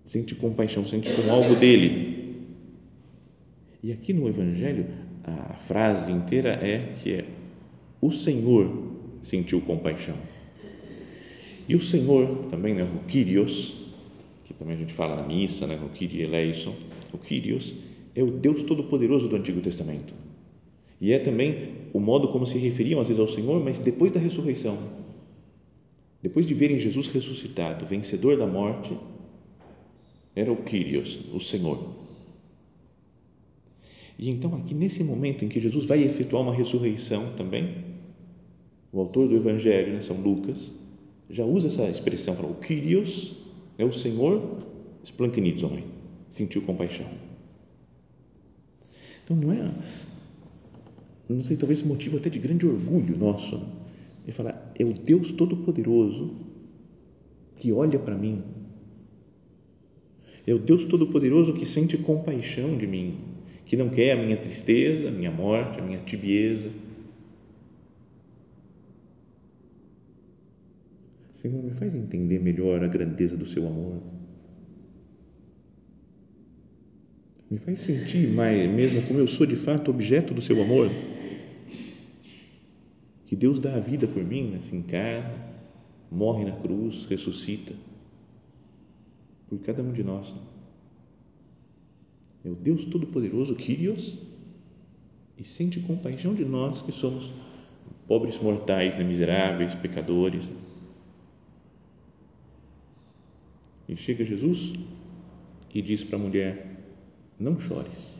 Sente 0.04 0.34
compaixão, 0.34 0.84
sente 0.84 1.10
como 1.14 1.30
algo 1.30 1.54
dele 1.56 2.14
e 3.84 3.92
aqui 3.92 4.14
no 4.14 4.26
Evangelho, 4.26 4.86
a 5.22 5.52
frase 5.52 6.10
inteira 6.10 6.52
é 6.52 6.94
que 7.02 7.12
é 7.12 7.26
o 8.00 8.10
Senhor 8.10 8.66
sentiu 9.22 9.60
compaixão. 9.60 10.16
E 11.68 11.76
o 11.76 11.82
Senhor 11.82 12.46
também, 12.50 12.72
né, 12.72 12.82
o 12.82 13.06
Kyrios, 13.06 13.92
que 14.46 14.54
também 14.54 14.74
a 14.74 14.78
gente 14.78 14.94
fala 14.94 15.16
na 15.16 15.28
missa, 15.28 15.66
né, 15.66 15.78
o 15.84 15.90
Kyrie 15.90 16.22
eleison, 16.22 16.74
o 17.12 17.18
Kyrios 17.18 17.74
é 18.16 18.22
o 18.22 18.30
Deus 18.30 18.62
Todo-Poderoso 18.62 19.28
do 19.28 19.36
Antigo 19.36 19.60
Testamento. 19.60 20.14
E 21.00 21.12
é 21.12 21.18
também 21.18 21.74
o 21.92 22.00
modo 22.00 22.28
como 22.28 22.46
se 22.46 22.58
referiam 22.58 23.00
às 23.00 23.08
vezes 23.08 23.20
ao 23.20 23.28
Senhor, 23.28 23.62
mas 23.62 23.78
depois 23.78 24.12
da 24.12 24.20
ressurreição. 24.20 24.78
Depois 26.22 26.46
de 26.46 26.54
verem 26.54 26.78
Jesus 26.78 27.08
ressuscitado, 27.08 27.84
vencedor 27.84 28.36
da 28.36 28.46
morte, 28.46 28.96
era 30.34 30.50
o 30.50 30.56
Kyrios, 30.56 31.32
o 31.32 31.40
Senhor. 31.40 31.78
E 34.18 34.30
então, 34.30 34.54
aqui 34.54 34.74
nesse 34.74 35.04
momento 35.04 35.44
em 35.44 35.48
que 35.48 35.60
Jesus 35.60 35.86
vai 35.86 36.02
efetuar 36.02 36.42
uma 36.42 36.54
ressurreição 36.54 37.32
também, 37.36 37.84
o 38.92 39.00
autor 39.00 39.28
do 39.28 39.36
Evangelho, 39.36 39.92
né, 39.92 40.00
São 40.00 40.16
Lucas, 40.16 40.72
já 41.28 41.44
usa 41.44 41.68
essa 41.68 41.84
expressão, 41.84 42.36
fala, 42.36 42.50
o 42.50 42.54
Kyrios 42.54 43.44
é 43.76 43.84
o 43.84 43.92
Senhor 43.92 44.62
splanknizomai, 45.02 45.84
sentiu 46.30 46.62
compaixão. 46.62 47.06
Então, 49.24 49.36
não 49.36 49.52
é, 49.52 49.70
não 51.28 51.40
sei, 51.40 51.56
talvez 51.56 51.82
motivo 51.82 52.16
até 52.16 52.28
de 52.28 52.38
grande 52.38 52.66
orgulho 52.66 53.16
nosso, 53.16 53.58
né? 53.58 53.66
ele 54.24 54.32
fala, 54.32 54.72
é 54.78 54.84
o 54.84 54.92
Deus 54.92 55.32
Todo-Poderoso 55.32 56.34
que 57.56 57.72
olha 57.72 57.98
para 57.98 58.16
mim, 58.16 58.42
é 60.46 60.52
o 60.52 60.58
Deus 60.58 60.84
Todo-Poderoso 60.84 61.54
que 61.54 61.64
sente 61.64 61.96
compaixão 61.98 62.76
de 62.76 62.86
mim, 62.86 63.18
que 63.64 63.76
não 63.76 63.88
quer 63.88 64.12
a 64.12 64.22
minha 64.22 64.36
tristeza, 64.36 65.08
a 65.08 65.10
minha 65.10 65.30
morte, 65.30 65.80
a 65.80 65.82
minha 65.82 65.98
tibieza. 65.98 66.70
Senhor, 71.40 71.62
me 71.62 71.72
faz 71.72 71.94
entender 71.94 72.40
melhor 72.40 72.82
a 72.82 72.88
grandeza 72.88 73.36
do 73.36 73.46
seu 73.46 73.66
amor. 73.66 74.02
Me 77.50 77.58
faz 77.58 77.80
sentir 77.80 78.28
mais, 78.28 78.70
mesmo 78.70 79.02
como 79.02 79.18
eu 79.18 79.28
sou 79.28 79.46
de 79.46 79.56
fato 79.56 79.90
objeto 79.90 80.32
do 80.32 80.40
seu 80.40 80.60
amor. 80.62 80.90
Que 83.26 83.36
Deus 83.36 83.60
dá 83.60 83.74
a 83.74 83.80
vida 83.80 84.06
por 84.06 84.24
mim, 84.24 84.50
né? 84.50 84.60
se 84.60 84.74
encarna, 84.74 85.34
morre 86.10 86.44
na 86.44 86.52
cruz, 86.52 87.04
ressuscita 87.06 87.74
por 89.48 89.58
cada 89.60 89.82
um 89.82 89.92
de 89.92 90.02
nós. 90.02 90.34
É 92.44 92.48
o 92.48 92.54
Deus 92.54 92.84
Todo-Poderoso, 92.84 93.54
Kyrios, 93.56 94.18
e 95.38 95.42
sente 95.42 95.80
compaixão 95.80 96.34
de 96.34 96.44
nós 96.44 96.82
que 96.82 96.92
somos 96.92 97.30
pobres 98.06 98.38
mortais, 98.38 98.96
né, 98.98 99.04
miseráveis, 99.04 99.74
pecadores. 99.74 100.50
E 103.88 103.96
chega 103.96 104.24
Jesus 104.24 104.74
e 105.74 105.82
diz 105.82 106.04
para 106.04 106.16
a 106.16 106.20
mulher: 106.20 106.73
Não 107.38 107.58
chores. 107.58 108.16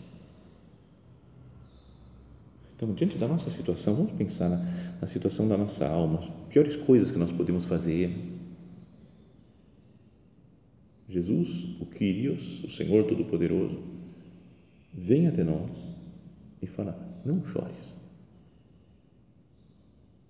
Então, 2.76 2.92
diante 2.92 3.16
da 3.16 3.28
nossa 3.28 3.50
situação, 3.50 3.94
vamos 3.94 4.12
pensar 4.12 4.48
na, 4.48 4.56
na 5.00 5.06
situação 5.06 5.46
da 5.48 5.56
nossa 5.56 5.86
alma, 5.86 6.28
piores 6.48 6.76
coisas 6.76 7.10
que 7.10 7.18
nós 7.18 7.30
podemos 7.32 7.66
fazer. 7.66 8.14
Jesus, 11.08 11.80
o 11.80 11.86
Kyrios, 11.86 12.64
o 12.64 12.70
Senhor 12.70 13.04
Todo-Poderoso, 13.04 13.78
vem 14.92 15.28
até 15.28 15.44
nós 15.44 15.90
e 16.60 16.66
fala: 16.66 16.98
Não 17.24 17.46
chores. 17.46 18.04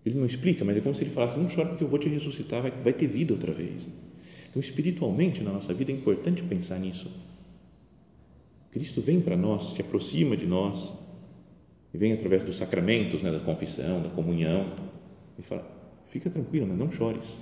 Ele 0.05 0.19
não 0.19 0.27
explica, 0.27 0.65
mas 0.65 0.77
é 0.77 0.81
como 0.81 0.95
se 0.95 1.03
ele 1.03 1.11
falasse: 1.11 1.39
não 1.39 1.49
chora 1.49 1.71
porque 1.71 1.85
eu 1.85 1.89
vou 1.89 1.99
te 1.99 2.09
ressuscitar, 2.09 2.61
vai, 2.61 2.71
vai 2.71 2.93
ter 2.93 3.07
vida 3.07 3.33
outra 3.33 3.53
vez. 3.53 3.89
Então, 4.51 4.61
espiritualmente, 4.61 5.43
na 5.43 5.51
nossa 5.51 5.73
vida, 5.73 5.91
é 5.91 5.95
importante 5.95 6.43
pensar 6.43 6.79
nisso. 6.79 7.11
Cristo 8.75 9.01
vem 9.01 9.21
para 9.21 9.37
nós, 9.37 9.75
se 9.75 9.81
aproxima 9.81 10.37
de 10.37 10.47
nós, 10.47 10.93
e 11.95 11.97
vem 11.97 12.13
através 12.13 12.43
dos 12.43 12.57
sacramentos, 12.57 13.23
né, 13.23 13.31
da 13.31 13.39
confissão, 13.39 14.03
da 14.03 14.09
comunhão, 14.09 14.67
e 15.39 15.43
fala: 15.43 15.65
fica 16.09 16.29
tranquilo, 16.29 16.67
né, 16.67 16.75
não 16.75 16.91
chores. 16.91 17.39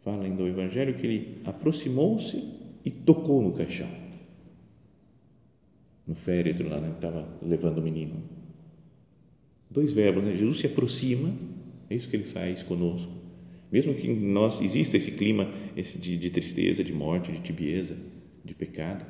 Fala 0.00 0.24
ainda 0.24 0.42
o 0.42 0.48
Evangelho 0.48 0.94
que 0.94 1.06
ele 1.06 1.42
aproximou-se 1.44 2.54
e 2.84 2.90
tocou 2.90 3.40
no 3.40 3.52
caixão, 3.52 3.88
no 6.04 6.16
féretro 6.16 6.68
lá, 6.68 6.80
né, 6.80 6.90
estava 6.96 7.24
levando 7.40 7.78
o 7.78 7.82
menino. 7.82 8.20
Dois 9.70 9.94
verbos, 9.94 10.24
né? 10.24 10.34
Jesus 10.34 10.58
se 10.58 10.66
aproxima, 10.66 11.32
é 11.88 11.94
isso 11.94 12.08
que 12.08 12.16
ele 12.16 12.24
faz 12.24 12.64
conosco. 12.64 13.27
Mesmo 13.70 13.94
que 13.94 14.06
em 14.06 14.16
nós 14.16 14.60
exista 14.60 14.96
esse 14.96 15.12
clima 15.12 15.52
esse 15.76 15.98
de, 15.98 16.16
de 16.16 16.30
tristeza, 16.30 16.82
de 16.82 16.92
morte, 16.92 17.30
de 17.30 17.40
tibieza, 17.40 17.96
de 18.44 18.54
pecado, 18.54 19.04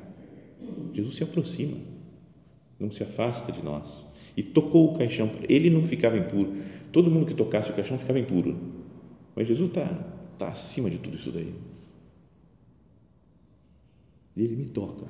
Jesus 0.93 1.15
se 1.15 1.23
aproxima, 1.23 1.77
não 2.79 2.91
se 2.91 3.03
afasta 3.03 3.51
de 3.51 3.63
nós 3.63 4.05
e 4.35 4.43
tocou 4.43 4.93
o 4.93 4.97
caixão. 4.97 5.31
Ele 5.47 5.69
não 5.69 5.83
ficava 5.83 6.17
impuro. 6.17 6.53
Todo 6.91 7.09
mundo 7.09 7.25
que 7.25 7.33
tocasse 7.33 7.71
o 7.71 7.75
caixão 7.75 7.97
ficava 7.97 8.19
impuro. 8.19 8.57
Mas 9.35 9.47
Jesus 9.47 9.69
está 9.69 9.85
tá 10.37 10.47
acima 10.47 10.89
de 10.89 10.97
tudo 10.97 11.15
isso 11.15 11.31
daí. 11.31 11.53
E 14.35 14.43
ele 14.43 14.55
me 14.55 14.65
toca, 14.65 15.05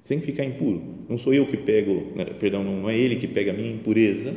sem 0.00 0.20
ficar 0.20 0.44
impuro. 0.44 0.82
Não 1.08 1.18
sou 1.18 1.34
eu 1.34 1.46
que 1.46 1.56
pego, 1.56 2.16
né, 2.16 2.24
perdão, 2.24 2.64
não 2.64 2.88
é 2.88 2.96
ele 2.96 3.16
que 3.16 3.28
pega 3.28 3.50
a 3.50 3.54
minha 3.54 3.70
impureza, 3.70 4.34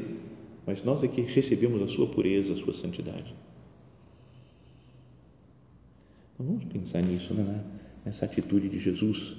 mas 0.65 0.83
nós 0.83 1.03
é 1.03 1.07
que 1.07 1.21
recebemos 1.21 1.81
a 1.81 1.87
sua 1.87 2.07
pureza, 2.07 2.53
a 2.53 2.55
sua 2.57 2.73
santidade. 2.73 3.33
Vamos 6.37 6.65
pensar 6.65 7.01
nisso, 7.01 7.33
né? 7.33 7.63
nessa 8.03 8.25
atitude 8.25 8.67
de 8.69 8.77
Jesus, 8.79 9.37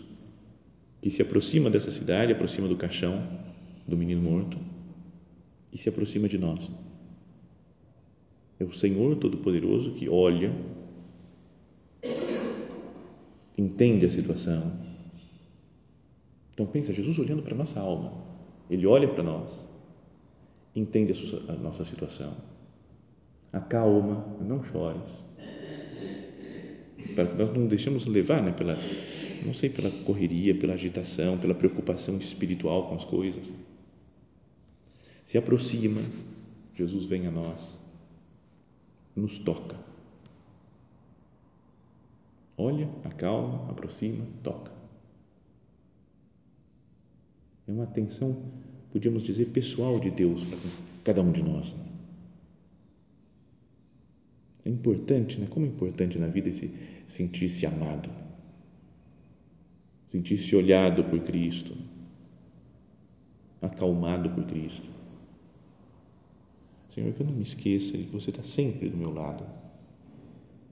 que 1.01 1.11
se 1.11 1.21
aproxima 1.21 1.71
dessa 1.71 1.91
cidade, 1.91 2.33
aproxima 2.33 2.67
do 2.67 2.77
caixão 2.77 3.23
do 3.87 3.97
menino 3.97 4.23
morto 4.23 4.59
e 5.73 5.79
se 5.79 5.89
aproxima 5.89 6.29
de 6.29 6.39
nós. 6.39 6.71
É 8.59 8.65
o 8.65 8.73
Senhor 8.73 9.15
Todo-Poderoso 9.17 9.93
que 9.93 10.09
olha, 10.09 10.53
entende 13.57 14.07
a 14.07 14.11
situação. 14.11 14.81
Então 16.55 16.65
pensa, 16.65 16.95
Jesus 16.95 17.19
olhando 17.19 17.43
para 17.43 17.55
a 17.55 17.59
nossa 17.59 17.79
alma, 17.79 18.25
Ele 18.71 18.87
olha 18.87 19.07
para 19.07 19.23
nós, 19.23 19.53
entende 20.75 21.13
a 21.49 21.53
nossa 21.53 21.85
situação, 21.85 22.35
acalma, 23.53 24.39
não 24.41 24.65
chores, 24.65 25.27
para 27.15 27.27
que 27.27 27.35
nós 27.37 27.53
não 27.53 27.67
deixemos 27.67 28.07
levar 28.07 28.43
né, 28.43 28.53
pela, 28.53 28.77
não 29.45 29.55
sei, 29.55 29.71
pela 29.71 29.91
correria, 29.91 30.55
pela 30.55 30.75
agitação, 30.75 31.39
pela 31.39 31.55
preocupação 31.55 32.19
espiritual 32.19 32.89
com 32.89 32.95
as 32.95 33.05
coisas. 33.05 33.51
Se 35.25 35.37
aproxima, 35.39 36.01
Jesus 36.75 37.07
vem 37.07 37.27
a 37.27 37.31
nós, 37.31 37.79
nos 39.15 39.39
toca. 39.39 39.77
Olha, 42.59 42.89
acalma, 43.05 43.71
aproxima, 43.71 44.25
toca. 44.43 44.73
É 47.69 47.73
uma 47.73 47.85
atenção, 47.85 48.37
podíamos 48.93 49.25
dizer, 49.25 49.47
pessoal 49.47 49.99
de 49.99 50.11
Deus 50.11 50.45
para 50.45 50.59
cada 51.05 51.23
um 51.23 51.33
de 51.33 51.43
nós. 51.43 51.75
Né? 51.75 51.85
É 54.67 54.69
importante, 54.69 55.39
né? 55.41 55.47
Como 55.49 55.67
é 55.67 55.69
importante 55.69 56.19
na 56.19 56.27
vida 56.27 56.49
esse 56.49 56.96
sentir-se 57.07 57.67
amado, 57.67 58.09
sentir-se 60.09 60.57
olhado 60.57 61.05
por 61.05 61.21
Cristo, 61.21 61.77
acalmado 63.63 64.31
por 64.31 64.45
Cristo. 64.45 64.89
Senhor, 66.89 67.13
que 67.13 67.21
eu 67.21 67.27
não 67.27 67.35
me 67.35 67.43
esqueça 67.43 67.97
de 67.97 68.05
que 68.05 68.13
você 68.13 68.31
está 68.31 68.43
sempre 68.43 68.89
do 68.89 68.97
meu 68.97 69.13
lado 69.13 69.45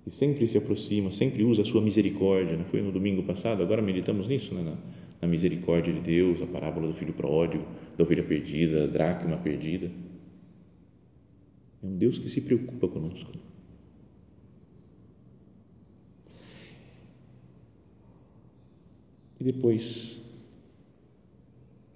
e 0.06 0.10
sempre 0.10 0.48
se 0.48 0.56
aproxima, 0.58 1.10
sempre 1.10 1.44
usa 1.44 1.62
a 1.62 1.64
sua 1.64 1.82
misericórdia. 1.82 2.56
Não 2.56 2.64
foi 2.64 2.82
no 2.82 2.90
domingo 2.90 3.22
passado? 3.22 3.62
Agora 3.62 3.82
meditamos 3.82 4.26
nisso, 4.26 4.54
né? 4.54 4.62
na, 4.62 4.76
na 5.22 5.28
misericórdia 5.28 5.92
de 5.92 6.00
Deus, 6.00 6.42
a 6.42 6.46
parábola 6.46 6.86
do 6.86 6.94
filho 6.94 7.12
pródigo, 7.12 7.66
da 7.96 8.04
ovelha 8.04 8.22
perdida, 8.22 8.86
da 8.86 8.92
dracma 8.92 9.36
perdida. 9.36 9.90
É 11.82 11.86
um 11.86 11.96
Deus 11.96 12.18
que 12.18 12.28
se 12.28 12.40
preocupa 12.40 12.88
conosco. 12.88 13.32
Depois 19.44 20.22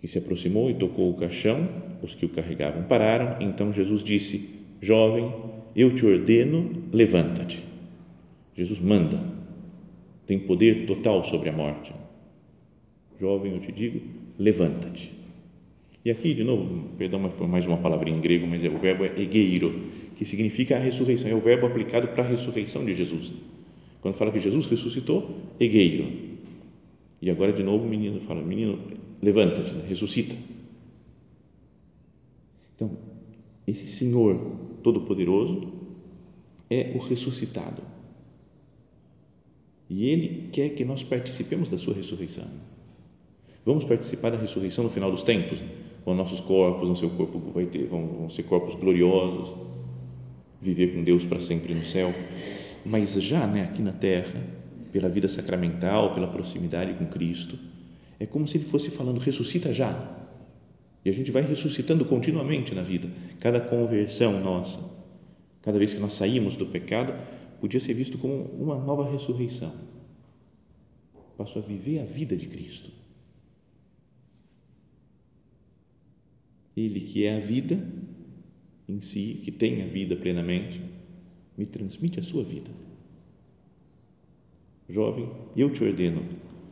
que 0.02 0.06
se 0.06 0.18
aproximou 0.18 0.70
e 0.70 0.74
tocou 0.74 1.11
o 1.11 1.14
caixão, 1.14 1.66
os 2.02 2.14
que 2.14 2.26
o 2.26 2.28
carregavam 2.28 2.82
pararam. 2.82 3.40
Então 3.40 3.72
Jesus 3.72 4.04
disse: 4.04 4.50
Jovem, 4.82 5.32
eu 5.74 5.94
te 5.94 6.04
ordeno, 6.04 6.84
levanta-te. 6.92 7.64
Jesus 8.54 8.80
manda, 8.80 9.18
tem 10.26 10.38
poder 10.38 10.84
total 10.84 11.24
sobre 11.24 11.48
a 11.48 11.52
morte. 11.52 11.90
Jovem, 13.18 13.54
eu 13.54 13.61
te 13.61 13.72
digo, 13.72 13.98
levanta-te. 14.38 15.11
E 16.04 16.11
aqui, 16.11 16.34
de 16.34 16.44
novo, 16.44 16.96
perdão 16.98 17.30
por 17.30 17.48
mais 17.48 17.66
uma 17.66 17.78
palavrinha 17.78 18.18
em 18.18 18.20
grego, 18.20 18.46
mas 18.46 18.62
é, 18.62 18.68
o 18.68 18.76
verbo 18.76 19.06
é 19.06 19.12
egeiro, 19.18 19.87
que 20.16 20.24
significa 20.26 20.76
a 20.76 20.78
ressurreição, 20.78 21.30
é 21.30 21.34
o 21.34 21.40
verbo 21.40 21.66
aplicado 21.66 22.08
para 22.08 22.24
a 22.24 22.28
ressurreição 22.28 22.84
de 22.84 22.94
Jesus. 22.94 23.32
Quando 24.02 24.16
fala 24.16 24.30
que 24.32 24.38
Jesus 24.38 24.66
ressuscitou, 24.66 25.34
egeiro, 25.58 26.27
e 27.20 27.31
agora 27.31 27.52
de 27.52 27.62
novo 27.62 27.85
o 27.85 27.88
menino 27.88 28.20
fala: 28.20 28.42
Menino, 28.42 28.78
levanta-te, 29.22 29.72
né? 29.72 29.85
ressuscita. 29.88 30.35
Então, 32.74 32.96
esse 33.66 33.87
Senhor 33.87 34.38
Todo-Poderoso 34.83 35.72
é 36.70 36.92
o 36.94 36.98
ressuscitado. 36.98 37.83
E 39.90 40.11
Ele 40.11 40.48
quer 40.52 40.70
que 40.70 40.85
nós 40.85 41.02
participemos 41.02 41.68
da 41.68 41.78
Sua 41.78 41.94
ressurreição. 41.94 42.44
Vamos 43.64 43.85
participar 43.85 44.31
da 44.31 44.38
ressurreição 44.38 44.85
no 44.85 44.90
final 44.90 45.11
dos 45.11 45.24
tempos, 45.24 45.62
com 46.04 46.14
nossos 46.14 46.40
corpos, 46.40 46.88
no 46.88 46.96
seu 46.96 47.11
corpo 47.11 47.38
vai 47.50 47.66
ter, 47.66 47.87
vão 47.87 48.31
ser 48.31 48.44
corpos 48.44 48.74
gloriosos, 48.74 49.52
viver 50.61 50.94
com 50.94 51.02
Deus 51.02 51.24
para 51.24 51.40
sempre 51.40 51.74
no 51.74 51.85
céu. 51.85 52.14
Mas 52.87 53.12
já 53.14 53.46
né, 53.46 53.64
aqui 53.64 53.83
na 53.83 53.92
terra, 53.92 54.42
pela 54.92 55.09
vida 55.09 55.29
sacramental, 55.29 56.14
pela 56.14 56.29
proximidade 56.29 56.94
com 56.94 57.07
Cristo. 57.07 57.59
É 58.18 58.27
como 58.27 58.46
se 58.48 58.57
ele 58.57 58.64
fosse 58.64 58.90
falando: 58.90 59.18
ressuscita 59.18 59.72
já. 59.72 60.16
E 61.05 61.11
a 61.11 61.12
gente 61.12 61.31
vai 61.31 61.42
ressuscitando 61.42 62.05
continuamente 62.05 62.74
na 62.74 62.83
vida. 62.83 63.09
Cada 63.40 63.61
conversão 63.61 64.40
nossa, 64.40 64.81
cada 65.62 65.79
vez 65.79 65.94
que 65.94 66.01
nós 66.01 66.14
saímos 66.14 66.57
do 66.57 66.66
pecado, 66.66 67.14
podia 67.61 67.81
ser 67.81 67.94
visto 67.94 68.18
como 68.18 68.42
uma 68.42 68.77
nova 68.77 69.11
ressurreição. 69.11 69.72
Passo 71.37 71.59
a 71.59 71.62
viver 71.62 72.01
a 72.01 72.05
vida 72.05 72.37
de 72.37 72.46
Cristo. 72.46 72.90
Ele 76.77 77.01
que 77.01 77.24
é 77.24 77.37
a 77.37 77.40
vida 77.40 77.81
em 78.88 79.01
si, 79.01 79.40
que 79.44 79.53
tem 79.53 79.83
a 79.83 79.87
vida 79.87 80.16
plenamente, 80.16 80.81
me 81.57 81.66
transmite 81.66 82.18
a 82.20 82.22
sua 82.22 82.42
vida 82.42 82.70
Jovem, 84.88 85.29
eu 85.55 85.70
te 85.70 85.85
ordeno, 85.85 86.22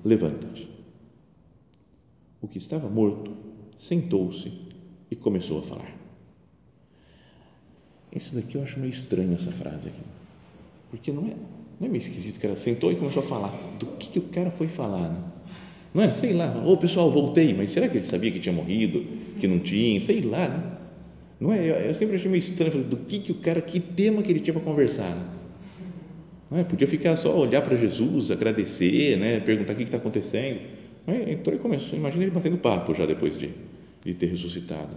levanta-te. 0.02 0.68
O 2.40 2.48
que 2.48 2.56
estava 2.56 2.88
morto 2.88 3.30
sentou-se 3.76 4.50
e 5.10 5.16
começou 5.16 5.58
a 5.58 5.62
falar. 5.62 5.94
Isso 8.10 8.34
daqui 8.34 8.54
eu 8.54 8.62
acho 8.62 8.80
meio 8.80 8.90
estranho 8.90 9.34
essa 9.34 9.52
frase 9.52 9.90
aqui, 9.90 10.00
porque 10.90 11.12
não 11.12 11.26
é, 11.26 11.36
não 11.78 11.86
é 11.86 11.88
meio 11.88 12.00
esquisito 12.00 12.40
que 12.40 12.46
ela 12.46 12.56
sentou 12.56 12.90
e 12.90 12.96
começou 12.96 13.22
a 13.22 13.26
falar. 13.26 13.52
Do 13.78 13.84
que, 13.98 14.08
que 14.08 14.18
o 14.18 14.22
cara 14.22 14.50
foi 14.50 14.68
falar, 14.68 15.10
né? 15.10 15.32
Não 15.92 16.02
é? 16.02 16.10
Sei 16.10 16.32
lá, 16.32 16.62
ô 16.64 16.76
pessoal, 16.78 17.10
voltei, 17.10 17.52
mas 17.52 17.70
será 17.70 17.86
que 17.86 17.98
ele 17.98 18.06
sabia 18.06 18.30
que 18.30 18.40
tinha 18.40 18.54
morrido, 18.54 19.04
que 19.38 19.46
não 19.46 19.58
tinha? 19.58 20.00
Sei 20.00 20.22
lá, 20.22 20.48
né? 20.48 20.78
Não 21.38 21.52
é? 21.52 21.58
Eu, 21.60 21.74
eu 21.74 21.94
sempre 21.94 22.16
achei 22.16 22.30
meio 22.30 22.38
estranho, 22.38 22.72
falei, 22.72 22.86
do 22.86 22.96
que, 22.96 23.18
que 23.18 23.32
o 23.32 23.36
cara, 23.36 23.60
que 23.60 23.78
tema 23.78 24.22
que 24.22 24.32
ele 24.32 24.40
tinha 24.40 24.54
para 24.54 24.62
conversar, 24.62 25.10
né? 25.10 25.35
Não 26.50 26.58
é? 26.58 26.64
Podia 26.64 26.86
ficar 26.86 27.16
só 27.16 27.36
olhar 27.36 27.62
para 27.62 27.76
Jesus, 27.76 28.30
agradecer, 28.30 29.16
né? 29.16 29.40
perguntar 29.40 29.72
o 29.72 29.76
que 29.76 29.82
está 29.82 29.96
acontecendo. 29.96 30.60
É? 31.06 31.32
Então 31.32 31.52
ele 31.52 31.62
começou, 31.62 31.98
imagina 31.98 32.24
ele 32.24 32.32
batendo 32.32 32.58
papo 32.58 32.94
já 32.94 33.06
depois 33.06 33.36
de, 33.36 33.50
de 34.04 34.14
ter 34.14 34.26
ressuscitado. 34.26 34.96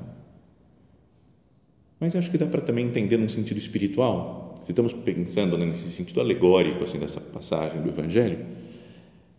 Mas 2.00 2.16
acho 2.16 2.32
que 2.32 2.38
dá 2.38 2.46
para 2.46 2.62
também 2.62 2.86
entender 2.86 3.18
num 3.18 3.28
sentido 3.28 3.58
espiritual, 3.58 4.56
se 4.64 4.72
estamos 4.72 4.94
pensando 4.94 5.58
né, 5.58 5.66
nesse 5.66 5.90
sentido 5.90 6.22
alegórico 6.22 6.84
assim 6.84 6.98
dessa 6.98 7.20
passagem 7.20 7.82
do 7.82 7.90
Evangelho, 7.90 8.46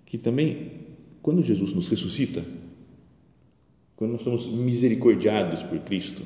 que 0.05 0.19
também 0.19 0.73
quando 1.23 1.43
Jesus 1.43 1.73
nos 1.73 1.89
ressuscita, 1.89 2.45
quando 3.97 4.13
nós 4.13 4.23
somos 4.23 4.47
misericordiados 4.47 5.63
por 5.63 5.79
Cristo, 5.81 6.23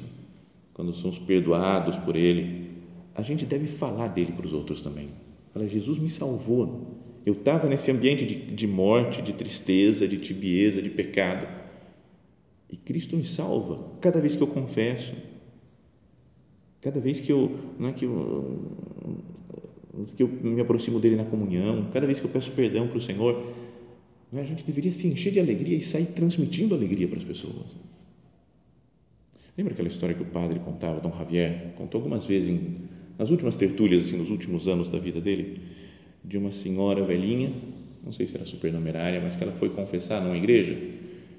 quando 0.72 0.92
somos 0.92 1.18
perdoados 1.20 1.96
por 1.98 2.16
Ele, 2.16 2.70
a 3.14 3.22
gente 3.22 3.44
deve 3.44 3.66
falar 3.66 4.08
dele 4.08 4.32
para 4.32 4.46
os 4.46 4.52
outros 4.52 4.80
também. 4.80 5.08
Fala, 5.54 5.68
Jesus 5.68 5.98
me 5.98 6.08
salvou. 6.08 7.00
Eu 7.24 7.34
estava 7.34 7.68
nesse 7.68 7.90
ambiente 7.90 8.26
de, 8.26 8.34
de 8.34 8.66
morte, 8.66 9.22
de 9.22 9.32
tristeza, 9.32 10.06
de 10.06 10.18
tibieza, 10.18 10.82
de 10.82 10.90
pecado. 10.90 11.46
E 12.68 12.76
Cristo 12.76 13.16
me 13.16 13.22
salva 13.22 13.96
cada 14.00 14.20
vez 14.20 14.34
que 14.34 14.42
eu 14.42 14.48
confesso, 14.48 15.14
cada 16.80 16.98
vez 16.98 17.20
que 17.20 17.30
eu, 17.30 17.56
não 17.78 17.90
é 17.90 17.92
que 17.92 18.04
eu, 18.04 18.72
que 20.16 20.22
eu 20.24 20.28
me 20.28 20.60
aproximo 20.60 20.98
dele 20.98 21.14
na 21.14 21.24
comunhão, 21.24 21.88
cada 21.92 22.04
vez 22.04 22.18
que 22.18 22.26
eu 22.26 22.30
peço 22.30 22.50
perdão 22.50 22.88
para 22.88 22.98
o 22.98 23.00
Senhor, 23.00 23.40
é? 24.32 24.40
a 24.40 24.44
gente 24.44 24.64
deveria 24.64 24.92
se 24.92 25.06
encher 25.06 25.32
de 25.32 25.38
alegria 25.38 25.76
e 25.76 25.82
sair 25.82 26.06
transmitindo 26.06 26.74
alegria 26.74 27.06
para 27.06 27.18
as 27.18 27.24
pessoas. 27.24 27.76
Lembra 29.56 29.72
aquela 29.72 29.88
história 29.88 30.16
que 30.16 30.22
o 30.22 30.26
padre 30.26 30.58
contava, 30.58 31.00
Dom 31.00 31.16
Javier, 31.16 31.74
contou 31.76 32.00
algumas 32.00 32.26
vezes 32.26 32.50
em, 32.50 32.88
nas 33.18 33.30
últimas 33.30 33.56
tertúlias, 33.56 34.04
assim, 34.04 34.16
nos 34.16 34.30
últimos 34.30 34.68
anos 34.68 34.88
da 34.88 34.98
vida 34.98 35.20
dele, 35.20 35.60
de 36.24 36.38
uma 36.38 36.50
senhora 36.50 37.02
velhinha, 37.02 37.52
não 38.04 38.12
sei 38.12 38.26
se 38.26 38.36
era 38.36 38.44
supernumerária, 38.44 39.20
mas 39.20 39.36
que 39.36 39.42
ela 39.42 39.52
foi 39.52 39.70
confessar 39.70 40.22
numa 40.22 40.36
igreja, 40.36 40.76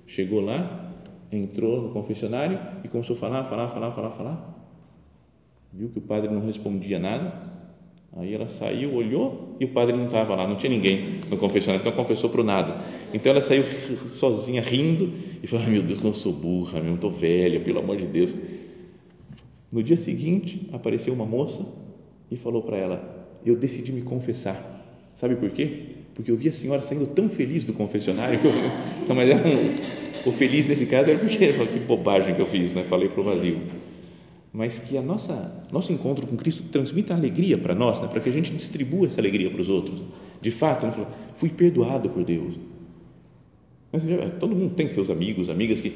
chegou 0.07 0.41
lá, 0.41 0.93
entrou 1.31 1.81
no 1.81 1.89
confessionário 1.89 2.59
e 2.83 2.87
começou 2.87 3.15
a 3.15 3.19
falar, 3.19 3.43
falar, 3.43 3.67
falar, 3.69 3.91
falar, 3.91 4.11
falar, 4.11 4.77
viu 5.73 5.89
que 5.89 5.99
o 5.99 6.01
padre 6.01 6.31
não 6.31 6.41
respondia 6.41 6.99
nada, 6.99 7.55
Aí 8.17 8.33
ela 8.33 8.47
saiu, 8.47 8.93
olhou 8.93 9.57
e 9.59 9.65
o 9.65 9.67
padre 9.67 9.93
não 9.93 10.05
estava 10.05 10.35
lá, 10.35 10.47
não 10.47 10.55
tinha 10.55 10.69
ninguém 10.69 11.19
no 11.29 11.35
confessionário, 11.35 11.81
então 11.81 11.91
confessou 11.91 12.29
para 12.29 12.39
o 12.39 12.43
nada. 12.45 12.77
Então 13.13 13.29
ela 13.29 13.41
saiu 13.41 13.65
sozinha, 13.65 14.61
rindo, 14.61 15.11
e 15.43 15.47
falou: 15.47 15.67
meu 15.67 15.83
Deus, 15.83 15.99
como 15.99 16.11
eu 16.11 16.13
sou 16.13 16.31
burra, 16.31 16.79
eu 16.79 16.95
estou 16.95 17.11
velha, 17.11 17.59
pelo 17.59 17.79
amor 17.79 17.97
de 17.97 18.05
Deus. 18.05 18.33
No 19.75 19.83
dia 19.83 19.97
seguinte, 19.97 20.69
apareceu 20.71 21.13
uma 21.13 21.25
moça 21.25 21.65
e 22.31 22.37
falou 22.37 22.61
para 22.61 22.77
ela: 22.77 23.27
Eu 23.45 23.57
decidi 23.57 23.91
me 23.91 24.03
confessar. 24.03 24.55
Sabe 25.15 25.35
por 25.35 25.49
quê? 25.49 25.97
Porque 26.13 26.31
eu 26.31 26.37
vi 26.37 26.47
a 26.47 26.53
senhora 26.53 26.81
saindo 26.81 27.07
tão 27.07 27.27
feliz 27.27 27.65
do 27.65 27.73
confessionário 27.73 28.39
que 28.39 28.47
eu 28.47 28.53
não, 29.05 29.13
mas 29.13 29.29
era 29.29 29.45
um, 29.45 30.29
o 30.29 30.31
feliz 30.31 30.65
nesse 30.65 30.85
caso 30.85 31.09
era 31.09 31.19
porque 31.19 31.51
que 31.51 31.79
bobagem 31.79 32.33
que 32.33 32.39
eu 32.39 32.45
fiz, 32.45 32.73
né? 32.73 32.83
Falei 32.83 33.09
para 33.09 33.19
o 33.19 33.23
vazio 33.25 33.57
mas 34.53 34.79
que 34.79 34.97
a 34.97 35.01
nossa 35.01 35.65
nosso 35.69 35.91
encontro 35.91 36.25
com 36.25 36.37
Cristo 36.37 36.63
transmita 36.71 37.13
alegria 37.13 37.57
para 37.57 37.75
nós, 37.75 37.99
né? 37.99 38.07
para 38.07 38.21
que 38.21 38.29
a 38.29 38.31
gente 38.31 38.53
distribua 38.53 39.07
essa 39.07 39.19
alegria 39.19 39.51
para 39.51 39.61
os 39.61 39.67
outros. 39.67 40.01
De 40.41 40.51
fato, 40.51 40.89
fala, 40.89 41.11
fui 41.33 41.49
perdoado 41.49 42.09
por 42.09 42.23
Deus. 42.23 42.55
Mas, 43.95 44.39
todo 44.39 44.55
mundo 44.55 44.75
tem 44.75 44.89
seus 44.89 45.09
amigos, 45.09 45.49
amigas 45.49 45.79
que, 45.79 45.91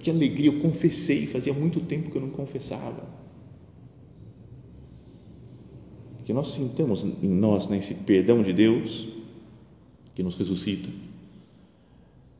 que 0.00 0.10
alegria, 0.10 0.48
eu 0.48 0.58
confessei, 0.60 1.26
fazia 1.26 1.52
muito 1.52 1.80
tempo 1.80 2.10
que 2.10 2.16
eu 2.16 2.22
não 2.22 2.30
confessava. 2.30 3.08
Que 6.24 6.32
nós 6.32 6.52
sintamos 6.52 7.04
em 7.04 7.28
nós 7.28 7.68
né, 7.68 7.78
esse 7.78 7.94
perdão 7.94 8.42
de 8.42 8.52
Deus 8.52 9.08
que 10.14 10.22
nos 10.22 10.34
ressuscita. 10.34 10.88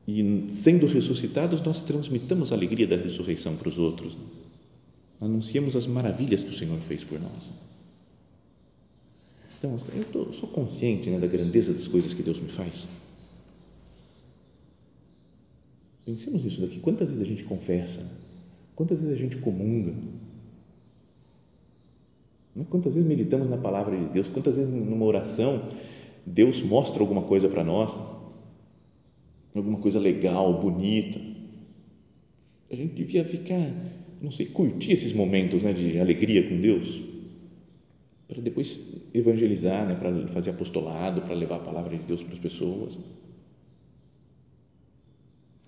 E 0.07 0.45
sendo 0.49 0.87
ressuscitados, 0.87 1.63
nós 1.63 1.81
transmitamos 1.81 2.53
a 2.53 2.55
alegria 2.55 2.87
da 2.87 2.97
ressurreição 2.97 3.57
para 3.57 3.69
os 3.69 3.79
outros 3.79 4.17
anunciemos 5.21 5.75
as 5.77 5.87
maravilhas 5.87 6.41
que 6.41 6.49
o 6.49 6.53
Senhor 6.53 6.79
fez 6.79 7.05
por 7.05 7.21
nós. 7.21 7.51
Então, 9.59 9.77
eu 9.95 10.05
tô, 10.05 10.33
sou 10.33 10.49
consciente 10.49 11.11
né, 11.11 11.19
da 11.19 11.27
grandeza 11.27 11.73
das 11.73 11.89
coisas 11.89 12.15
que 12.15 12.23
Deus 12.23 12.39
me 12.39 12.49
faz. 12.49 12.87
Pensemos 16.09 16.43
nisso 16.43 16.63
daqui. 16.63 16.81
Quantas 16.81 17.11
vezes 17.11 17.23
a 17.23 17.27
gente 17.27 17.45
confessa? 17.45 18.11
Quantas 18.75 19.03
vezes 19.03 19.15
a 19.15 19.21
gente 19.21 19.37
comunga? 19.37 19.93
Né, 22.57 22.65
quantas 22.71 22.95
vezes 22.95 23.07
meditamos 23.07 23.47
na 23.47 23.59
palavra 23.59 23.95
de 23.95 24.07
Deus? 24.07 24.27
Quantas 24.27 24.57
vezes 24.57 24.73
numa 24.73 25.05
oração 25.05 25.71
Deus 26.25 26.63
mostra 26.63 27.03
alguma 27.03 27.21
coisa 27.21 27.47
para 27.47 27.63
nós? 27.63 27.95
Alguma 29.55 29.81
coisa 29.81 29.99
legal, 29.99 30.59
bonita? 30.59 31.21
A 32.71 32.75
gente 32.75 32.95
devia 32.95 33.23
ficar 33.23 33.71
não 34.23 34.31
sei, 34.31 34.47
curtir 34.47 34.93
esses 34.93 35.13
momentos 35.13 35.63
né, 35.63 35.75
de 35.75 36.01
alegria 36.01 36.49
com 36.49 36.59
Deus, 36.59 37.03
para 38.27 38.41
depois 38.41 39.11
evangelizar, 39.13 39.87
né, 39.87 39.95
para 39.95 40.27
fazer 40.29 40.51
apostolado, 40.53 41.21
para 41.21 41.35
levar 41.35 41.57
a 41.57 41.61
palavra 41.61 41.99
de 41.99 42.03
Deus 42.05 42.23
para 42.23 42.33
as 42.33 42.41
pessoas. 42.41 42.99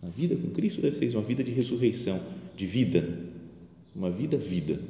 A 0.02 0.08
vida 0.08 0.34
com 0.36 0.50
Cristo 0.50 0.80
deve 0.80 0.96
ser 0.96 1.14
uma 1.14 1.22
vida 1.22 1.44
de 1.44 1.50
ressurreição, 1.50 2.20
de 2.56 2.66
vida, 2.66 3.06
uma 3.94 4.10
vida 4.10 4.36
vida, 4.36 4.80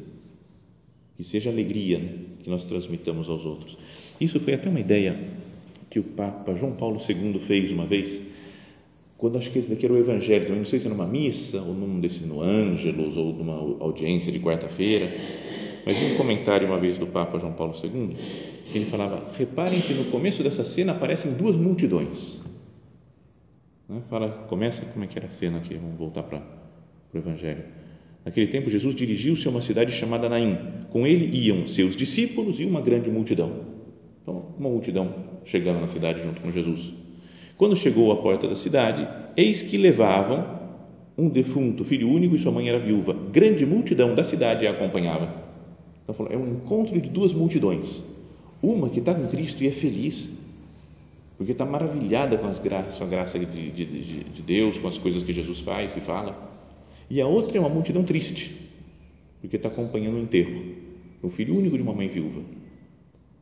que 1.17 1.25
seja 1.25 1.51
alegria 1.51 1.99
né, 1.99 2.15
que 2.43 2.51
nós 2.51 2.65
transmitamos 2.65 3.29
aos 3.29 3.45
outros. 3.45 3.77
Isso 4.21 4.39
foi 4.39 4.55
até 4.55 4.69
uma 4.69 4.81
ideia 4.81 5.19
que 5.89 5.99
o 5.99 6.05
Papa 6.05 6.55
João 6.55 6.73
Paulo 6.73 6.99
II 7.01 7.39
fez 7.41 7.73
uma 7.73 7.87
vez 7.87 8.23
quando 9.21 9.37
acho 9.37 9.51
que 9.51 9.59
esse 9.59 9.69
daqui 9.69 9.85
era 9.85 9.93
o 9.93 9.99
Evangelho, 9.99 10.45
também 10.45 10.61
não 10.61 10.65
sei 10.65 10.81
se 10.81 10.87
era 10.87 10.95
numa 10.95 11.07
missa 11.07 11.61
ou 11.61 11.75
num 11.75 12.01
desses 12.01 12.27
no 12.27 12.41
Ângelos 12.41 13.19
ou 13.19 13.35
numa 13.35 13.53
audiência 13.85 14.33
de 14.33 14.39
quarta-feira, 14.39 15.13
mas 15.85 15.95
um 16.03 16.17
comentário 16.17 16.67
uma 16.67 16.81
vez 16.81 16.97
do 16.97 17.07
Papa 17.07 17.39
João 17.39 17.53
Paulo 17.53 17.75
II, 17.85 18.17
ele 18.75 18.87
falava: 18.87 19.31
reparem 19.37 19.79
que 19.79 19.93
no 19.93 20.07
começo 20.07 20.43
dessa 20.43 20.65
cena 20.65 20.93
aparecem 20.93 21.35
duas 21.35 21.55
multidões. 21.55 22.41
Né? 23.91 24.01
Fala, 24.09 24.29
começa 24.49 24.87
como 24.87 25.05
é 25.05 25.09
que 25.09 25.19
era 25.19 25.27
a 25.27 25.31
cena 25.31 25.59
aqui? 25.59 25.75
Vamos 25.75 25.99
voltar 25.99 26.23
para 26.23 26.41
o 27.13 27.19
Evangelho. 27.19 27.65
Naquele 28.25 28.47
tempo, 28.47 28.71
Jesus 28.71 28.95
dirigiu-se 28.95 29.49
a 29.49 29.51
uma 29.51 29.61
cidade 29.61 29.91
chamada 29.91 30.29
Naim. 30.29 30.57
Com 30.91 31.07
ele 31.07 31.37
iam 31.37 31.67
seus 31.67 31.97
discípulos 31.97 32.61
e 32.61 32.65
uma 32.65 32.81
grande 32.81 33.11
multidão. 33.11 33.51
Então, 34.23 34.55
uma 34.57 34.69
multidão 34.69 35.13
chegando 35.45 35.81
na 35.81 35.89
cidade 35.89 36.23
junto 36.23 36.41
com 36.41 36.53
Jesus. 36.53 36.93
Quando 37.57 37.75
chegou 37.75 38.13
à 38.13 38.17
porta 38.17 38.47
da 38.47 38.55
cidade, 38.55 39.09
eis 39.37 39.63
que 39.63 39.77
levavam 39.77 40.61
um 41.19 41.29
defunto 41.29 41.85
filho 41.85 42.09
único 42.09 42.37
e 42.37 42.39
sua 42.39 42.53
mãe 42.53 42.69
era 42.69 42.79
viúva. 42.79 43.13
Grande 43.33 43.67
multidão 43.67 44.15
da 44.15 44.23
cidade 44.23 44.67
a 44.67 44.71
acompanhava. 44.71 45.35
Então, 46.05 46.29
é 46.31 46.37
um 46.37 46.49
encontro 46.49 47.01
de 47.01 47.09
duas 47.09 47.33
multidões. 47.33 48.05
Uma 48.63 48.89
que 48.89 49.01
está 49.01 49.15
com 49.15 49.27
Cristo 49.27 49.65
e 49.65 49.67
é 49.67 49.71
feliz, 49.73 50.50
porque 51.41 51.53
está 51.53 51.65
maravilhada 51.65 52.37
com 52.37 52.49
as 52.49 52.59
graças, 52.59 52.97
com 52.97 53.05
a 53.05 53.07
graça 53.07 53.39
de, 53.39 53.47
de, 53.47 53.87
de, 53.87 54.25
de 54.25 54.43
Deus, 54.43 54.79
com 54.79 54.89
as 54.89 54.99
coisas 54.99 55.23
que 55.23 55.33
Jesus 55.33 55.61
faz 55.61 55.97
e 55.97 56.01
fala. 56.01 56.37
E 57.09 57.19
a 57.19 57.27
outra 57.27 57.57
é 57.57 57.61
uma 57.61 57.71
multidão 57.71 58.05
triste, 58.05 58.55
porque 59.41 59.57
está 59.57 59.71
acompanhando 59.71 60.17
o 60.17 60.19
enterro, 60.19 60.63
o 61.23 61.31
filho 61.31 61.57
único 61.57 61.79
de 61.79 61.83
uma 61.83 61.95
mãe 61.95 62.09
viúva. 62.09 62.43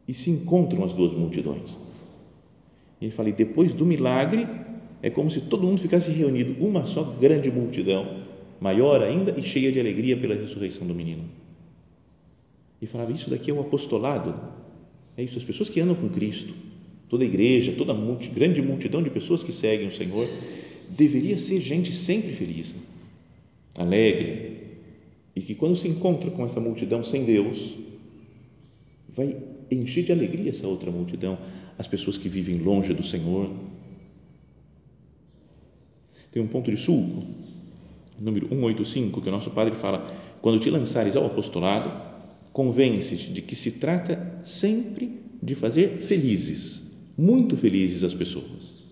E 0.06 0.14
se 0.14 0.30
encontram 0.30 0.84
as 0.84 0.92
duas 0.92 1.12
multidões. 1.12 1.76
E 3.00 3.06
ele 3.06 3.10
fala, 3.10 3.30
e 3.30 3.32
depois 3.32 3.72
do 3.72 3.84
milagre, 3.84 4.46
é 5.02 5.10
como 5.10 5.28
se 5.28 5.40
todo 5.40 5.66
mundo 5.66 5.80
ficasse 5.80 6.12
reunido, 6.12 6.64
uma 6.64 6.86
só 6.86 7.02
grande 7.02 7.50
multidão, 7.50 8.22
maior 8.60 9.02
ainda 9.02 9.34
e 9.36 9.42
cheia 9.42 9.72
de 9.72 9.80
alegria 9.80 10.16
pela 10.16 10.36
ressurreição 10.36 10.86
do 10.86 10.94
menino. 10.94 11.24
E 12.80 12.86
falava, 12.86 13.10
isso 13.10 13.28
daqui 13.28 13.50
é 13.50 13.54
o 13.54 13.60
apostolado, 13.60 14.36
é 15.16 15.24
isso, 15.24 15.36
as 15.36 15.42
pessoas 15.42 15.68
que 15.68 15.80
andam 15.80 15.96
com 15.96 16.08
Cristo, 16.08 16.67
toda 17.08 17.24
a 17.24 17.26
igreja, 17.26 17.72
toda 17.72 17.92
a 17.92 17.94
multi, 17.94 18.28
grande 18.28 18.60
multidão 18.60 19.02
de 19.02 19.10
pessoas 19.10 19.42
que 19.42 19.52
seguem 19.52 19.88
o 19.88 19.92
Senhor, 19.92 20.28
deveria 20.88 21.38
ser 21.38 21.60
gente 21.60 21.92
sempre 21.92 22.32
feliz, 22.32 22.76
alegre, 23.76 24.58
e 25.34 25.40
que 25.40 25.54
quando 25.54 25.76
se 25.76 25.88
encontra 25.88 26.30
com 26.30 26.44
essa 26.44 26.60
multidão 26.60 27.04
sem 27.04 27.24
Deus, 27.24 27.74
vai 29.08 29.36
encher 29.70 30.04
de 30.04 30.12
alegria 30.12 30.50
essa 30.50 30.66
outra 30.66 30.90
multidão, 30.90 31.38
as 31.78 31.86
pessoas 31.86 32.18
que 32.18 32.28
vivem 32.28 32.58
longe 32.58 32.92
do 32.92 33.02
Senhor. 33.02 33.50
Tem 36.32 36.42
um 36.42 36.48
ponto 36.48 36.70
de 36.70 36.76
sulco, 36.76 37.22
número 38.18 38.48
185, 38.48 39.20
que 39.20 39.28
o 39.28 39.32
nosso 39.32 39.50
Padre 39.52 39.74
fala: 39.74 40.12
quando 40.42 40.60
te 40.60 40.70
lançares 40.70 41.16
ao 41.16 41.26
apostolado, 41.26 41.90
convence-te 42.52 43.32
de 43.32 43.42
que 43.42 43.54
se 43.54 43.72
trata 43.72 44.40
sempre 44.42 45.20
de 45.42 45.54
fazer 45.54 45.98
felizes, 46.00 46.87
muito 47.18 47.56
felizes 47.56 48.04
as 48.04 48.14
pessoas. 48.14 48.84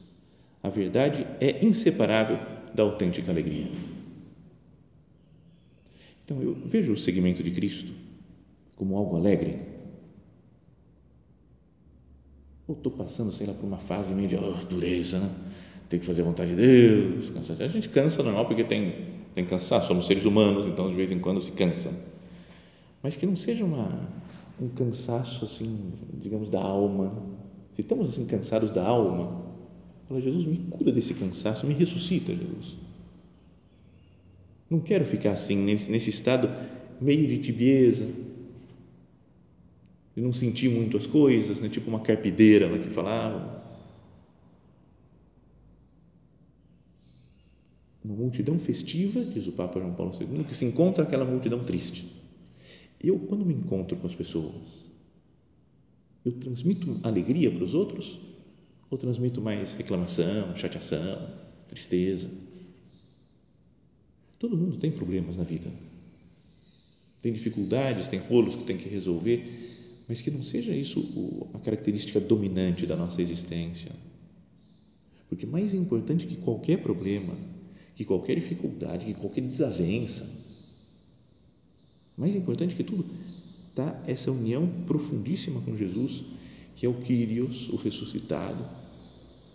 A 0.63 0.69
verdade 0.69 1.25
é 1.41 1.65
inseparável 1.65 2.39
da 2.75 2.83
autêntica 2.83 3.31
alegria. 3.31 3.69
Então, 6.25 6.43
eu 6.43 6.57
vejo 6.67 6.93
o 6.93 6.97
seguimento 6.97 7.41
de 7.41 7.53
Cristo 7.53 7.93
como 8.75 8.97
algo 8.97 9.17
alegre 9.17 9.77
ou 12.67 12.75
estou 12.75 12.91
passando, 12.91 13.33
sei 13.33 13.47
lá, 13.47 13.55
por 13.55 13.65
uma 13.65 13.79
fase 13.79 14.13
meio 14.13 14.29
de 14.29 14.37
oh, 14.37 14.53
dureza, 14.69 15.21
né? 15.21 15.31
Tem 15.89 16.01
que 16.01 16.07
fazer 16.07 16.23
a 16.23 16.25
vontade 16.25 16.51
de 16.51 16.57
Deus. 16.57 17.33
A 17.61 17.69
gente 17.69 17.89
cansa 17.89 18.23
normal 18.23 18.47
porque 18.47 18.65
tem, 18.65 19.07
tem 19.37 19.47
cansaço, 19.47 19.87
somos 19.87 20.07
seres 20.07 20.25
humanos, 20.25 20.67
então 20.67 20.91
de 20.91 20.97
vez 20.97 21.13
em 21.13 21.21
quando 21.21 21.41
se 21.41 21.53
cansa. 21.53 21.93
Mas 23.03 23.15
que 23.15 23.25
não 23.25 23.37
seja 23.37 23.65
uma, 23.65 23.89
um 24.61 24.69
cansaço 24.69 25.45
assim, 25.45 25.93
digamos, 26.21 26.51
da 26.51 26.61
alma. 26.61 27.15
Se 27.77 27.83
estamos 27.83 28.09
assim 28.09 28.25
cansados 28.25 28.71
da 28.71 28.83
alma, 28.83 29.45
fala, 30.09 30.19
Jesus, 30.19 30.47
me 30.47 30.57
cura 30.71 30.91
desse 30.91 31.13
cansaço, 31.13 31.67
me 31.67 31.75
ressuscita, 31.75 32.35
Jesus. 32.35 32.75
Não 34.71 34.81
quero 34.81 35.05
ficar 35.05 35.33
assim, 35.33 35.57
nesse, 35.57 36.09
estado 36.09 36.49
meio 37.01 37.29
de 37.29 37.39
tibieza, 37.39 38.07
de 40.17 40.23
não 40.23 40.33
sentir 40.33 40.71
muito 40.71 40.97
as 40.97 41.07
coisas, 41.07 41.61
né? 41.61 41.69
tipo 41.69 41.91
uma 41.91 42.01
carpideira 42.01 42.67
lá 42.67 42.79
que 42.79 42.89
falava. 42.89 43.63
Uma 48.03 48.15
multidão 48.15 48.59
festiva, 48.59 49.23
diz 49.23 49.47
o 49.47 49.53
Papa 49.53 49.79
João 49.79 49.93
Paulo 49.93 50.17
II, 50.19 50.45
que 50.45 50.55
se 50.55 50.65
encontra 50.65 51.05
aquela 51.05 51.27
multidão 51.27 51.63
triste. 51.63 52.11
Eu, 53.03 53.19
quando 53.19 53.45
me 53.45 53.53
encontro 53.53 53.97
com 53.99 54.07
as 54.07 54.15
pessoas, 54.15 54.86
eu 56.27 56.33
transmito 56.33 56.99
alegria 57.05 57.49
para 57.53 57.63
os 57.63 57.73
outros 57.73 58.19
ou 58.91 58.99
transmito 58.99 59.41
mais 59.41 59.75
reclamação, 59.75 60.57
chateação, 60.57 61.31
tristeza? 61.69 62.29
Todo 64.37 64.57
mundo 64.57 64.77
tem 64.77 64.91
problemas 64.91 65.37
na 65.37 65.45
vida. 65.45 65.71
Tem 67.23 67.33
dificuldades, 67.33 68.09
tem 68.09 68.19
rolos 68.19 68.57
que 68.57 68.65
tem 68.65 68.77
que 68.77 68.89
resolver, 68.89 70.03
mas 70.09 70.21
que 70.21 70.29
não 70.33 70.43
seja 70.43 70.75
isso 70.75 71.49
a 71.55 71.61
característica 71.61 72.19
dominante 72.19 72.87
da 72.87 72.97
nossa 72.97 73.23
existência. 73.23 73.93
Porque 75.29 75.47
mais 75.47 75.75
importante 75.75 76.27
que 76.27 76.39
qualquer 76.39 76.83
problema, 76.83 77.39
que 77.95 78.05
qualquer 78.05 78.35
dificuldade, 78.35 79.05
que 79.05 79.15
qualquer 79.15 79.43
desavença, 79.43 80.45
mais 82.17 82.35
importante 82.35 82.75
que 82.75 82.83
tudo, 82.83 83.05
está 83.77 83.95
essa 84.07 84.33
união 84.33 84.67
profundíssima 84.87 85.61
com 85.61 85.77
Jesus, 85.77 86.25
que 86.75 86.87
é 86.87 86.89
o 86.89 86.95
Kyrios, 86.95 87.69
o 87.69 87.77
ressuscitado, 87.77 88.65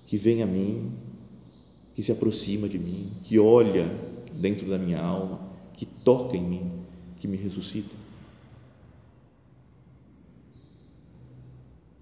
que 0.06 0.16
vem 0.16 0.44
a 0.44 0.46
mim, 0.46 0.92
que 1.96 2.04
se 2.04 2.12
aproxima 2.12 2.70
de 2.70 2.78
mim, 2.78 3.12
que 3.24 3.40
olha 3.40 3.90
dentro 4.40 4.70
da 4.70 4.78
minha 4.78 5.02
alma, 5.02 5.42
que 5.74 5.86
toca 5.86 6.38
em 6.38 6.44
mim, 6.44 6.72
que 7.20 7.28
me 7.28 7.36
ressuscita. 7.36 7.96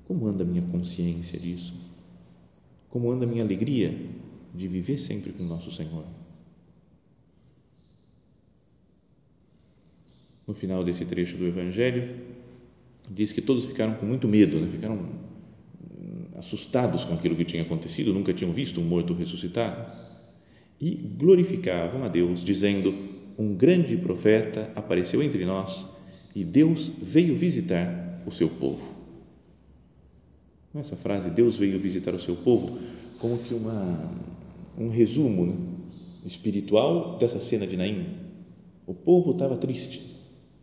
Como 0.06 0.28
anda 0.28 0.44
a 0.44 0.48
minha 0.48 0.64
consciência 0.64 1.40
disso? 1.40 1.74
Como 2.90 3.10
anda 3.12 3.26
a 3.26 3.28
minha 3.28 3.44
alegria 3.44 3.96
de 4.54 4.68
viver 4.68 4.98
sempre 4.98 5.32
com 5.32 5.44
nosso 5.44 5.72
Senhor? 5.72 6.04
No 10.50 10.56
final 10.56 10.84
desse 10.84 11.06
trecho 11.06 11.38
do 11.38 11.46
Evangelho, 11.46 12.10
diz 13.08 13.32
que 13.32 13.40
todos 13.40 13.66
ficaram 13.66 13.94
com 13.94 14.04
muito 14.08 14.28
medo, 14.28 14.60
né? 14.60 14.68
ficaram 14.72 14.96
hum, 14.96 16.24
assustados 16.40 17.04
com 17.04 17.14
aquilo 17.14 17.36
que 17.36 17.46
tinha 17.46 17.62
acontecido, 17.62 18.12
nunca 18.12 18.34
tinham 18.34 18.52
visto 18.52 18.82
um 18.82 18.84
morto 18.84 19.14
ressuscitado 19.14 19.94
e 20.82 20.96
glorificavam 20.96 22.04
a 22.04 22.08
Deus, 22.08 22.44
dizendo: 22.44 22.92
Um 23.38 23.54
grande 23.54 23.96
profeta 23.96 24.72
apareceu 24.76 25.22
entre 25.22 25.46
nós 25.46 25.86
e 26.36 26.44
Deus 26.44 26.94
veio 27.00 27.36
visitar 27.36 28.24
o 28.26 28.32
seu 28.32 28.50
povo. 28.50 28.96
Essa 30.74 30.96
frase, 30.96 31.30
Deus 31.30 31.60
veio 31.60 31.80
visitar 31.80 32.16
o 32.16 32.20
seu 32.20 32.36
povo, 32.36 32.80
como 33.20 33.38
que 33.38 33.54
uma, 33.54 34.12
um 34.76 34.90
resumo 34.90 35.46
né, 35.46 35.56
espiritual 36.26 37.20
dessa 37.20 37.40
cena 37.40 37.68
de 37.68 37.78
Naim. 37.78 38.18
O 38.88 38.96
povo 38.96 39.34
estava 39.34 39.56
triste 39.56 40.09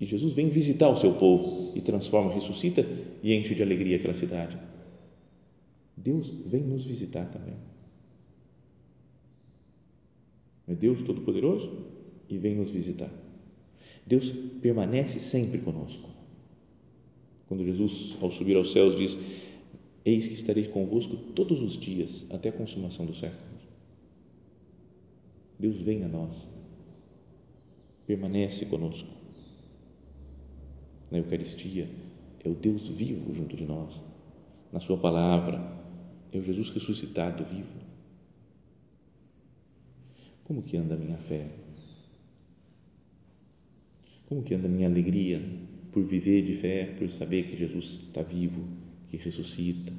e 0.01 0.05
Jesus 0.05 0.35
vem 0.35 0.49
visitar 0.49 0.89
o 0.91 0.97
seu 0.97 1.15
povo 1.15 1.73
e 1.75 1.81
transforma, 1.81 2.33
ressuscita 2.33 2.87
e 3.23 3.35
enche 3.35 3.55
de 3.55 3.63
alegria 3.63 3.97
aquela 3.97 4.15
cidade. 4.15 4.59
Deus 5.97 6.31
vem 6.31 6.63
nos 6.63 6.85
visitar 6.85 7.25
também. 7.27 7.55
É 10.69 10.75
Deus 10.75 11.03
Todo-Poderoso 11.03 11.87
e 12.29 12.37
vem 12.37 12.57
nos 12.57 12.71
visitar. 12.71 13.11
Deus 14.07 14.31
permanece 14.61 15.19
sempre 15.19 15.59
conosco. 15.59 16.09
Quando 17.49 17.65
Jesus, 17.65 18.17
ao 18.21 18.31
subir 18.31 18.57
aos 18.57 18.73
céus, 18.73 18.97
diz: 18.97 19.19
Eis 20.05 20.27
que 20.27 20.35
estarei 20.35 20.69
convosco 20.69 21.17
todos 21.35 21.63
os 21.63 21.79
dias, 21.79 22.27
até 22.31 22.51
a 22.51 22.53
consumação 22.53 23.07
do 23.07 23.15
século. 23.15 23.57
Deus 25.59 25.81
vem 25.81 26.05
a 26.05 26.09
nós, 26.09 26.47
permanece 28.07 28.67
conosco. 28.67 29.26
Na 31.11 31.19
Eucaristia, 31.19 31.89
é 32.45 32.49
o 32.49 32.55
Deus 32.55 32.89
vivo 32.89 33.35
junto 33.35 33.57
de 33.57 33.65
nós. 33.65 34.03
Na 34.73 34.81
Sua 34.81 34.99
palavra, 34.99 35.59
é 36.33 36.39
o 36.39 36.43
Jesus 36.43 36.71
ressuscitado 36.71 37.45
vivo. 37.45 37.87
Como 40.45 40.63
que 40.63 40.77
anda 40.77 40.95
a 40.95 40.99
minha 40.99 41.19
fé? 41.19 41.49
Como 44.27 44.43
que 44.43 44.55
anda 44.55 44.67
a 44.67 44.71
minha 44.71 44.89
alegria 44.89 45.43
por 45.93 46.03
viver 46.05 46.43
de 46.43 46.55
fé, 46.55 46.95
por 46.99 47.11
saber 47.11 47.45
que 47.45 47.57
Jesus 47.57 48.03
está 48.09 48.23
vivo, 48.23 48.65
que 49.09 49.17
ressuscita, 49.17 49.93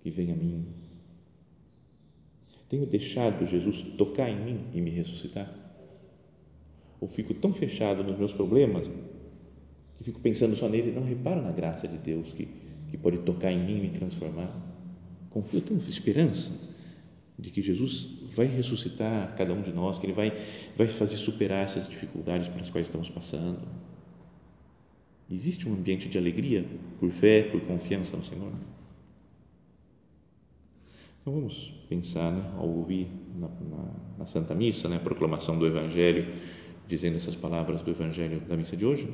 que 0.00 0.10
vem 0.10 0.30
a 0.30 0.36
mim. 0.36 0.66
Tenho 2.68 2.86
deixado 2.86 3.46
Jesus 3.46 3.82
tocar 3.96 4.28
em 4.28 4.44
mim 4.44 4.66
e 4.72 4.80
me 4.80 4.90
ressuscitar? 4.90 5.52
Ou 7.00 7.08
fico 7.08 7.34
tão 7.34 7.52
fechado 7.52 8.04
nos 8.04 8.18
meus 8.18 8.32
problemas 8.32 8.90
fico 10.04 10.20
pensando 10.20 10.54
só 10.54 10.68
nele, 10.68 10.92
não 10.92 11.04
reparo 11.04 11.42
na 11.42 11.50
graça 11.50 11.88
de 11.88 11.98
Deus 11.98 12.32
que, 12.32 12.48
que 12.90 12.96
pode 12.96 13.18
tocar 13.18 13.50
em 13.50 13.64
mim 13.64 13.78
e 13.78 13.80
me 13.80 13.90
transformar? 13.90 14.50
Confio, 15.30 15.60
tenho 15.60 15.80
esperança 15.80 16.52
de 17.36 17.50
que 17.50 17.60
Jesus 17.60 18.20
vai 18.32 18.46
ressuscitar 18.46 19.34
cada 19.36 19.52
um 19.52 19.62
de 19.62 19.72
nós, 19.72 19.98
que 19.98 20.06
Ele 20.06 20.12
vai, 20.12 20.32
vai 20.76 20.86
fazer 20.86 21.16
superar 21.16 21.64
essas 21.64 21.88
dificuldades 21.88 22.46
pelas 22.46 22.70
quais 22.70 22.86
estamos 22.86 23.10
passando 23.10 23.58
Existe 25.30 25.68
um 25.68 25.72
ambiente 25.72 26.08
de 26.08 26.18
alegria 26.18 26.64
por 27.00 27.10
fé, 27.10 27.42
por 27.42 27.60
confiança 27.62 28.16
no 28.16 28.24
Senhor? 28.24 28.52
Então 31.20 31.32
vamos 31.32 31.72
pensar, 31.88 32.30
né, 32.30 32.52
ao 32.58 32.68
ouvir 32.68 33.08
na, 33.34 33.48
na, 33.48 33.94
na, 34.18 34.26
Santa 34.26 34.54
Missa, 34.54 34.88
né, 34.88 34.96
a 34.96 35.00
proclamação 35.00 35.58
do 35.58 35.66
Evangelho, 35.66 36.34
dizendo 36.86 37.16
essas 37.16 37.34
palavras 37.34 37.80
do 37.80 37.90
Evangelho 37.90 38.40
da 38.40 38.56
missa 38.56 38.76
de 38.76 38.84
hoje, 38.84 39.08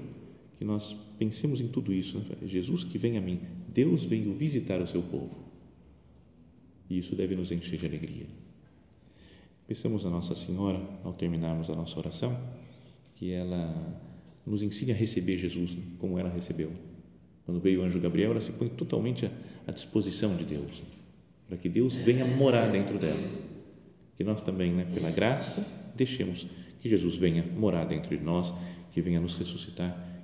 que 0.61 0.64
nós 0.66 0.94
pensemos 1.18 1.62
em 1.62 1.68
tudo 1.68 1.90
isso. 1.90 2.18
Né? 2.18 2.37
Jesus 2.46 2.85
que 2.85 2.99
vem 2.99 3.16
a 3.16 3.20
mim, 3.20 3.40
Deus 3.73 4.05
veio 4.05 4.31
visitar 4.35 4.79
o 4.83 4.87
seu 4.87 5.03
povo. 5.03 5.42
E 6.90 6.99
isso 6.99 7.16
deve 7.16 7.35
nos 7.35 7.51
encher 7.51 7.79
de 7.79 7.87
alegria. 7.87 8.27
Pensamos 9.66 10.05
a 10.05 10.11
Nossa 10.11 10.35
Senhora, 10.35 10.79
ao 11.03 11.14
terminarmos 11.14 11.70
a 11.70 11.73
nossa 11.73 11.99
oração, 11.99 12.38
que 13.14 13.33
ela 13.33 13.75
nos 14.44 14.62
ensine 14.62 14.92
a 14.92 14.94
receber 14.94 15.38
Jesus 15.38 15.75
né, 15.75 15.83
como 15.99 16.18
ela 16.18 16.29
recebeu. 16.29 16.70
Quando 17.46 17.59
veio 17.59 17.81
o 17.81 17.85
anjo 17.85 17.99
Gabriel, 17.99 18.33
ela 18.33 18.40
se 18.42 18.53
põe 18.53 18.68
totalmente 18.68 19.31
à 19.66 19.73
disposição 19.73 20.37
de 20.37 20.44
Deus, 20.44 20.83
para 21.49 21.57
que 21.57 21.70
Deus 21.70 21.96
venha 21.96 22.27
morar 22.27 22.70
dentro 22.70 22.99
dela. 22.99 23.31
Que 24.14 24.25
nós 24.25 24.42
também, 24.42 24.73
né, 24.73 24.85
pela 24.92 25.11
graça, 25.11 25.66
deixemos 25.96 26.46
que 26.81 26.88
Jesus 26.90 27.16
venha 27.16 27.46
morar 27.57 27.87
dentro 27.87 28.14
de 28.14 28.23
nós, 28.23 28.53
que 28.90 29.01
venha 29.01 29.20
nos 29.20 29.37
ressuscitar, 29.37 30.10